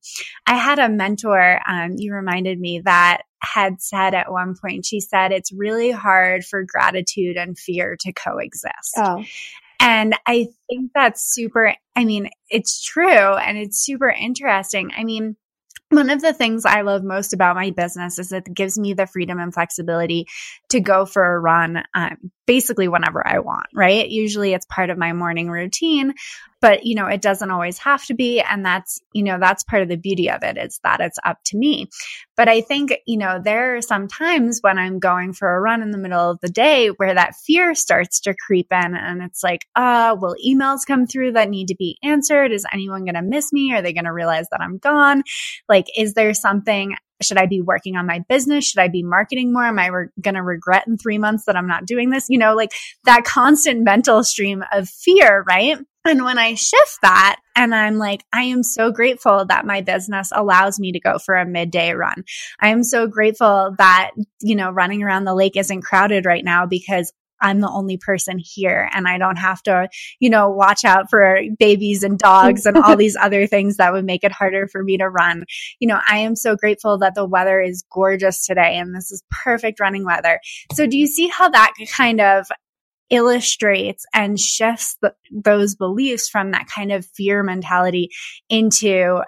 I 0.45 0.57
had 0.57 0.79
a 0.79 0.91
mentor, 0.91 1.59
um, 1.67 1.95
you 1.97 2.13
reminded 2.13 2.61
me 2.61 2.83
that 2.85 3.23
had 3.43 3.81
said 3.81 4.15
at 4.15 4.31
one 4.31 4.55
point, 4.61 4.85
she 4.85 5.01
said, 5.01 5.33
it's 5.33 5.53
really 5.53 5.91
hard 5.91 6.45
for 6.45 6.65
gratitude 6.65 7.37
and 7.37 7.59
fear 7.59 7.97
to 8.01 8.13
coexist. 8.13 8.95
Oh. 8.97 9.25
And 9.81 10.15
I 10.27 10.49
think 10.69 10.93
that's 10.95 11.35
super, 11.35 11.75
I 11.97 12.05
mean, 12.05 12.31
it's 12.51 12.83
true 12.83 13.07
and 13.09 13.57
it's 13.57 13.83
super 13.83 14.11
interesting. 14.11 14.91
I 14.97 15.05
mean, 15.05 15.37
one 15.89 16.11
of 16.11 16.21
the 16.21 16.33
things 16.33 16.65
I 16.65 16.83
love 16.83 17.03
most 17.03 17.33
about 17.33 17.57
my 17.57 17.71
business 17.71 18.19
is 18.19 18.31
it 18.31 18.45
gives 18.55 18.79
me 18.79 18.95
the 18.95 19.07
freedom 19.07 19.41
and 19.41 19.53
flexibility 19.53 20.27
to 20.69 20.81
go 20.81 21.05
for 21.05 21.25
a 21.25 21.41
run 21.41 21.83
um, 21.95 22.31
basically 22.47 22.87
whenever 22.87 23.27
I 23.27 23.41
want, 23.41 23.67
right? 23.75 24.09
Usually 24.09 24.53
it's 24.53 24.67
part 24.67 24.91
of 24.91 24.99
my 24.99 25.13
morning 25.13 25.51
routine, 25.51 26.15
but 26.61 26.85
you 26.85 26.95
know, 26.95 27.07
it 27.07 27.23
doesn't 27.23 27.51
always 27.51 27.79
have 27.79 28.05
to 28.07 28.15
be. 28.15 28.41
And 28.41 28.65
that's, 28.65 29.01
you 29.13 29.23
know, 29.23 29.39
that's 29.39 29.65
part 29.65 29.83
of 29.83 29.89
the 29.89 29.97
beauty 29.97 30.31
of 30.31 30.43
it 30.43 30.57
is 30.57 30.81
that 30.85 31.01
it's 31.01 31.19
up 31.25 31.39
to 31.47 31.57
me. 31.57 31.89
But 32.37 32.49
I 32.49 32.61
think, 32.61 32.97
you 33.07 33.19
know, 33.19 33.41
there 33.43 33.77
are 33.77 33.83
some 33.83 34.09
times 34.09 34.61
when 34.63 34.79
I'm 34.79 34.99
going 34.99 35.33
for 35.33 35.55
a 35.55 35.61
run 35.61 35.83
in 35.83 35.91
the 35.91 35.99
middle 35.99 36.31
of 36.31 36.41
the 36.41 36.49
day 36.49 36.89
where 36.89 37.15
that 37.15 37.35
fear 37.37 37.75
starts 37.75 38.21
to 38.21 38.35
creep 38.35 38.69
in 38.71 38.95
and 38.95 39.23
it's 39.23 39.43
like, 39.43 39.67
uh, 39.77 40.17
will 40.19 40.37
emails 40.45 40.87
come 40.87 41.07
through 41.07 41.33
that 41.33 41.51
need 41.51 41.69
to 41.69 41.77
be 41.77 41.99
answered? 42.03 42.53
Is 42.53 42.67
anyone 42.73 43.05
going 43.05 43.15
to 43.15 43.23
miss 43.23 43.53
me? 43.53 43.73
Are 43.75 43.83
they 43.83 43.93
going 43.93 44.05
to 44.05 44.13
realize 44.13 44.47
that 44.51 44.61
I'm 44.61 44.79
gone? 44.79 45.23
Like, 45.69 45.87
is 45.97 46.15
there 46.15 46.35
something 46.35 46.95
should 47.23 47.37
I 47.37 47.47
be 47.47 47.61
working 47.61 47.97
on 47.97 48.07
my 48.07 48.21
business? 48.29 48.65
Should 48.65 48.81
I 48.81 48.89
be 48.89 49.03
marketing 49.03 49.53
more? 49.53 49.65
Am 49.65 49.79
I 49.79 49.89
re- 49.89 50.09
going 50.21 50.37
to 50.37 50.43
regret 50.43 50.87
in 50.87 50.97
three 50.97 51.19
months 51.19 51.45
that 51.45 51.57
I'm 51.57 51.67
not 51.67 51.85
doing 51.85 52.11
this? 52.11 52.27
You 52.29 52.39
know, 52.39 52.55
like 52.55 52.71
that 53.05 53.25
constant 53.25 53.83
mental 53.83 54.25
stream 54.25 54.65
of 54.73 54.89
fear, 54.89 55.45
right? 55.47 55.79
And 56.05 56.25
when 56.25 56.39
I 56.39 56.55
shift 56.55 56.99
that 57.03 57.37
and 57.55 57.75
I'm 57.75 57.99
like, 57.99 58.25
I 58.33 58.45
am 58.45 58.63
so 58.63 58.91
grateful 58.91 59.45
that 59.47 59.67
my 59.67 59.83
business 59.83 60.31
allows 60.35 60.81
me 60.81 60.93
to 60.93 61.01
go 61.01 61.19
for 61.19 61.35
a 61.35 61.45
midday 61.45 61.93
run. 61.93 62.25
I 62.59 62.69
am 62.69 62.83
so 62.85 63.07
grateful 63.07 63.75
that, 63.77 64.13
you 64.41 64.55
know, 64.55 64.71
running 64.71 65.03
around 65.03 65.25
the 65.25 65.35
lake 65.35 65.57
isn't 65.57 65.83
crowded 65.83 66.25
right 66.25 66.45
now 66.45 66.65
because 66.65 67.13
I'm 67.43 67.61
the 67.61 67.71
only 67.71 67.97
person 67.97 68.39
here 68.39 68.89
and 68.93 69.09
I 69.09 69.19
don't 69.19 69.37
have 69.37 69.63
to, 69.63 69.89
you 70.19 70.31
know, 70.31 70.51
watch 70.51 70.85
out 70.85 71.09
for 71.11 71.41
babies 71.59 72.03
and 72.03 72.19
dogs 72.19 72.67
and 72.67 72.77
all 72.77 72.97
these 72.99 73.17
other 73.17 73.47
things 73.47 73.77
that 73.79 73.93
would 73.93 74.05
make 74.05 74.25
it 74.25 74.33
harder 74.33 74.69
for 74.69 74.83
me 74.83 74.99
to 74.99 75.09
run. 75.09 75.45
You 75.79 75.89
know, 75.89 76.01
I 76.07 76.19
am 76.19 76.37
so 76.37 76.57
grateful 76.57 76.99
that 76.99 77.15
the 77.15 77.25
weather 77.25 77.61
is 77.61 77.85
gorgeous 77.91 78.47
today 78.47 78.77
and 78.77 78.95
this 78.95 79.11
is 79.11 79.23
perfect 79.31 79.81
running 79.81 80.05
weather. 80.05 80.41
So 80.75 80.87
do 80.87 80.99
you 80.99 81.07
see 81.07 81.29
how 81.29 81.49
that 81.49 81.73
kind 81.95 82.21
of 82.21 82.47
illustrates 83.11 84.05
and 84.15 84.39
shifts 84.39 84.97
the, 85.03 85.15
those 85.33 85.75
beliefs 85.75 86.29
from 86.29 86.53
that 86.53 86.67
kind 86.75 86.93
of 86.93 87.07
fear 87.15 87.43
mentality 87.43 88.11
into 88.49 89.21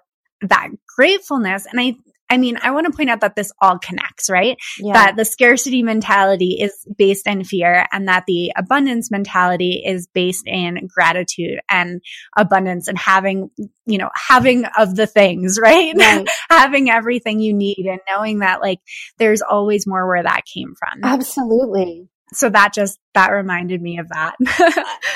that 0.42 0.68
gratefulness. 0.96 1.66
And 1.70 1.80
I, 1.80 1.94
I 2.30 2.38
mean, 2.38 2.56
I 2.62 2.70
want 2.70 2.86
to 2.86 2.96
point 2.96 3.10
out 3.10 3.20
that 3.20 3.36
this 3.36 3.52
all 3.60 3.78
connects, 3.78 4.30
right? 4.30 4.56
Yeah. 4.78 4.94
That 4.94 5.16
the 5.16 5.24
scarcity 5.24 5.82
mentality 5.82 6.58
is 6.60 6.72
based 6.96 7.26
in 7.26 7.44
fear 7.44 7.86
and 7.92 8.08
that 8.08 8.24
the 8.26 8.52
abundance 8.56 9.10
mentality 9.10 9.82
is 9.84 10.08
based 10.14 10.44
in 10.46 10.88
gratitude 10.88 11.60
and 11.68 12.00
abundance 12.36 12.88
and 12.88 12.96
having, 12.96 13.50
you 13.84 13.98
know, 13.98 14.08
having 14.14 14.64
of 14.78 14.96
the 14.96 15.06
things, 15.06 15.58
right? 15.62 15.92
right. 15.94 16.26
having 16.50 16.88
everything 16.88 17.40
you 17.40 17.52
need 17.52 17.84
and 17.86 18.00
knowing 18.08 18.38
that 18.38 18.62
like 18.62 18.78
there's 19.18 19.42
always 19.42 19.86
more 19.86 20.06
where 20.08 20.22
that 20.22 20.44
came 20.46 20.74
from. 20.78 21.00
Absolutely 21.04 22.08
so 22.32 22.50
that 22.50 22.72
just 22.72 22.98
that 23.14 23.30
reminded 23.30 23.80
me 23.82 23.98
of 23.98 24.08
that. 24.08 24.36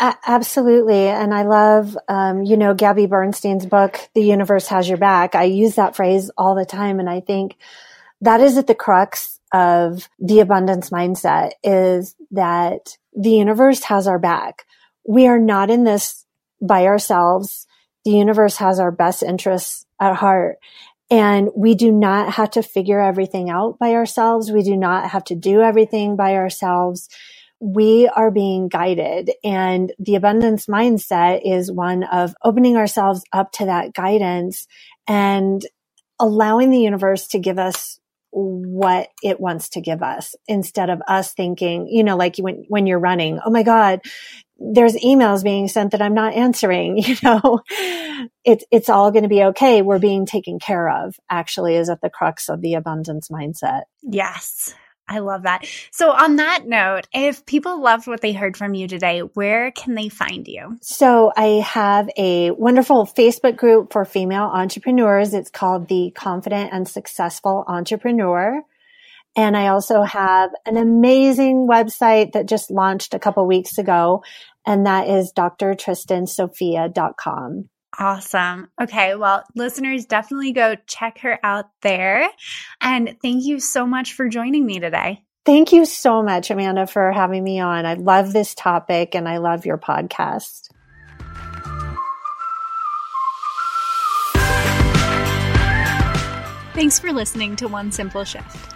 Absolutely. 0.27 1.09
And 1.09 1.35
i 1.35 1.43
love 1.43 1.97
um, 2.09 2.43
you 2.43 2.57
know 2.57 2.75
gabby 2.75 3.07
bernstein's 3.07 3.67
book 3.67 3.99
the 4.15 4.23
universe 4.23 4.69
has 4.69 4.89
your 4.89 4.99
back. 4.99 5.35
I 5.35 5.45
use 5.45 5.77
that 5.77 5.97
phrase 5.97 6.31
all 6.37 6.55
the 6.55 6.65
time. 6.65 7.01
And 7.01 7.09
i 7.09 7.21
think 7.21 7.57
that 8.21 8.41
is 8.41 8.57
at 8.57 8.67
the 8.67 8.75
crux 8.75 9.41
of 9.53 10.09
the 10.19 10.41
abundance 10.41 10.91
mindset 10.91 11.53
is 11.63 12.15
that 12.31 12.97
the 13.15 13.31
universe 13.31 13.85
has 13.85 14.07
our 14.07 14.19
back. 14.19 14.65
We 15.07 15.27
are 15.27 15.39
not 15.39 15.71
in 15.71 15.85
this 15.85 16.25
by 16.61 16.87
ourselves. 16.87 17.67
The 18.05 18.13
universe 18.13 18.57
has 18.57 18.81
our 18.81 18.91
best 18.91 19.23
interests 19.23 19.87
at 20.01 20.17
heart 20.17 20.59
and 21.11 21.51
we 21.55 21.75
do 21.75 21.92
not 21.92 22.35
have 22.35 22.51
to 22.53 22.62
figure 22.62 23.01
everything 23.01 23.51
out 23.51 23.79
by 23.79 23.92
ourselves. 23.92 24.51
We 24.51 24.62
do 24.62 24.77
not 24.77 25.11
have 25.11 25.25
to 25.25 25.35
do 25.35 25.62
everything 25.62 26.16
by 26.16 26.35
ourselves. 26.35 27.09
We 27.61 28.09
are 28.09 28.31
being 28.31 28.69
guided 28.69 29.31
and 29.42 29.92
the 29.99 30.16
abundance 30.16 30.66
mindset 30.66 31.40
is 31.45 31.73
one 31.73 32.03
of 32.05 32.35
opening 32.45 32.77
ourselves 32.77 33.23
up 33.33 33.53
to 33.53 33.66
that 33.66 33.95
guidance 33.95 34.66
and 35.09 35.62
allowing 36.21 36.71
the 36.71 36.81
universe 36.81 37.29
to 37.29 37.38
give 37.38 37.59
us 37.59 37.99
what 38.31 39.09
it 39.23 39.40
wants 39.40 39.71
to 39.71 39.81
give 39.81 40.03
us 40.03 40.35
instead 40.47 40.90
of 40.90 41.01
us 41.09 41.33
thinking, 41.33 41.87
you 41.88 42.05
know, 42.05 42.16
like 42.16 42.37
when, 42.37 42.64
when 42.69 42.87
you're 42.87 42.99
running, 42.99 43.40
oh 43.45 43.51
my 43.51 43.62
God, 43.62 44.01
there's 44.59 44.95
emails 44.95 45.45
being 45.45 45.69
sent 45.69 45.92
that 45.92 46.03
I'm 46.03 46.14
not 46.14 46.35
answering, 46.35 46.99
you 47.03 47.16
know, 47.23 47.61
it's, 48.45 48.64
it's 48.71 48.88
all 48.88 49.11
going 49.11 49.25
to 49.25 49.29
be 49.29 49.45
okay. 49.45 49.83
We're 49.83 49.99
being 49.99 50.27
taken 50.27 50.59
care 50.59 50.88
of 50.88 51.16
actually 51.29 51.77
is 51.77 51.90
at 51.90 52.01
the 52.01 52.11
crux 52.11 52.49
of 52.49 52.61
the 52.61 52.75
abundance 52.75 53.29
mindset. 53.29 53.83
Yes. 54.03 54.75
I 55.09 55.21
love 55.21 55.45
that. 55.45 55.64
So 55.92 56.11
on 56.11 56.37
that 56.37 56.64
note, 56.66 57.07
if 57.14 57.47
people 57.47 57.81
loved 57.81 58.09
what 58.09 58.21
they 58.21 58.33
heard 58.33 58.57
from 58.57 58.75
you 58.75 58.88
today, 58.88 59.21
where 59.21 59.71
can 59.71 59.95
they 59.95 60.09
find 60.09 60.49
you? 60.49 60.79
So 60.83 61.33
I 61.37 61.62
have 61.64 62.11
a 62.16 62.51
wonderful 62.51 63.07
Facebook 63.07 63.57
group 63.57 63.92
for 63.92 64.05
female 64.05 64.51
entrepreneurs. 64.53 65.33
It's 65.33 65.51
called 65.51 65.87
the 65.87 66.11
Confident 66.11 66.71
and 66.73 66.88
Successful 66.88 67.64
Entrepreneur. 67.69 68.62
And 69.37 69.57
I 69.57 69.68
also 69.68 70.03
have 70.03 70.51
an 70.64 70.77
amazing 70.79 71.68
website 71.68 72.33
that 72.33 72.46
just 72.46 72.70
launched 72.70 73.14
a 73.14 73.18
couple 73.18 73.46
weeks 73.46 73.77
ago, 73.77 74.25
and 74.64 74.87
that 74.87 75.09
is 75.09 75.35
drtristansophia.com. 75.37 77.68
Awesome. 77.99 78.68
Okay. 78.81 79.14
Well, 79.14 79.44
listeners, 79.55 80.07
definitely 80.07 80.53
go 80.53 80.77
check 80.87 81.18
her 81.20 81.38
out 81.42 81.66
there. 81.83 82.27
And 82.81 83.16
thank 83.22 83.44
you 83.44 83.61
so 83.61 83.87
much 83.87 84.14
for 84.14 84.29
joining 84.29 84.64
me 84.66 84.81
today. 84.81 85.22
Thank 85.46 85.72
you 85.72 85.87
so 85.87 86.22
much, 86.22 86.51
Amanda, 86.51 86.87
for 86.87 87.12
having 87.12 87.44
me 87.44 87.61
on. 87.61 87.87
I 87.87 87.94
love 87.94 88.33
this 88.33 88.55
topic 88.55 89.14
and 89.14 89.29
I 89.29 89.38
love 89.38 89.64
your 89.64 89.79
podcast. 89.79 90.68
Thanks 96.75 96.99
for 96.99 97.12
listening 97.12 97.55
to 97.57 97.68
One 97.68 97.92
Simple 97.92 98.25
Shift. 98.25 98.76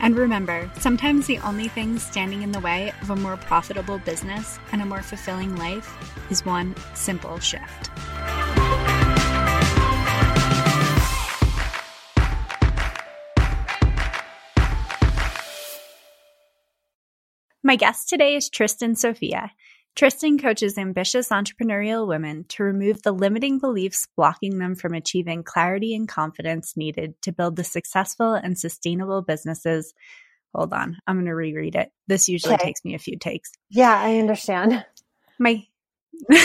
And 0.00 0.16
remember, 0.16 0.70
sometimes 0.78 1.26
the 1.26 1.38
only 1.38 1.68
thing 1.68 1.98
standing 1.98 2.42
in 2.42 2.52
the 2.52 2.60
way 2.60 2.92
of 3.02 3.10
a 3.10 3.16
more 3.16 3.36
profitable 3.36 3.98
business 3.98 4.58
and 4.70 4.80
a 4.80 4.86
more 4.86 5.02
fulfilling 5.02 5.56
life 5.56 5.92
is 6.30 6.46
one 6.46 6.74
simple 6.94 7.38
shift. 7.40 7.90
My 17.64 17.76
guest 17.76 18.08
today 18.08 18.36
is 18.36 18.48
Tristan 18.48 18.94
Sophia. 18.94 19.50
Tristan 19.98 20.38
coaches 20.38 20.78
ambitious 20.78 21.30
entrepreneurial 21.30 22.06
women 22.06 22.44
to 22.50 22.62
remove 22.62 23.02
the 23.02 23.10
limiting 23.10 23.58
beliefs 23.58 24.06
blocking 24.16 24.58
them 24.58 24.76
from 24.76 24.94
achieving 24.94 25.42
clarity 25.42 25.92
and 25.92 26.08
confidence 26.08 26.76
needed 26.76 27.20
to 27.22 27.32
build 27.32 27.56
the 27.56 27.64
successful 27.64 28.34
and 28.34 28.56
sustainable 28.56 29.22
businesses. 29.22 29.92
Hold 30.54 30.72
on, 30.72 30.98
I'm 31.04 31.16
going 31.16 31.26
to 31.26 31.34
reread 31.34 31.74
it. 31.74 31.90
This 32.06 32.28
usually 32.28 32.54
okay. 32.54 32.66
takes 32.66 32.84
me 32.84 32.94
a 32.94 33.00
few 33.00 33.18
takes. 33.18 33.50
Yeah, 33.70 33.92
I 33.92 34.18
understand. 34.18 34.86
My 35.36 35.66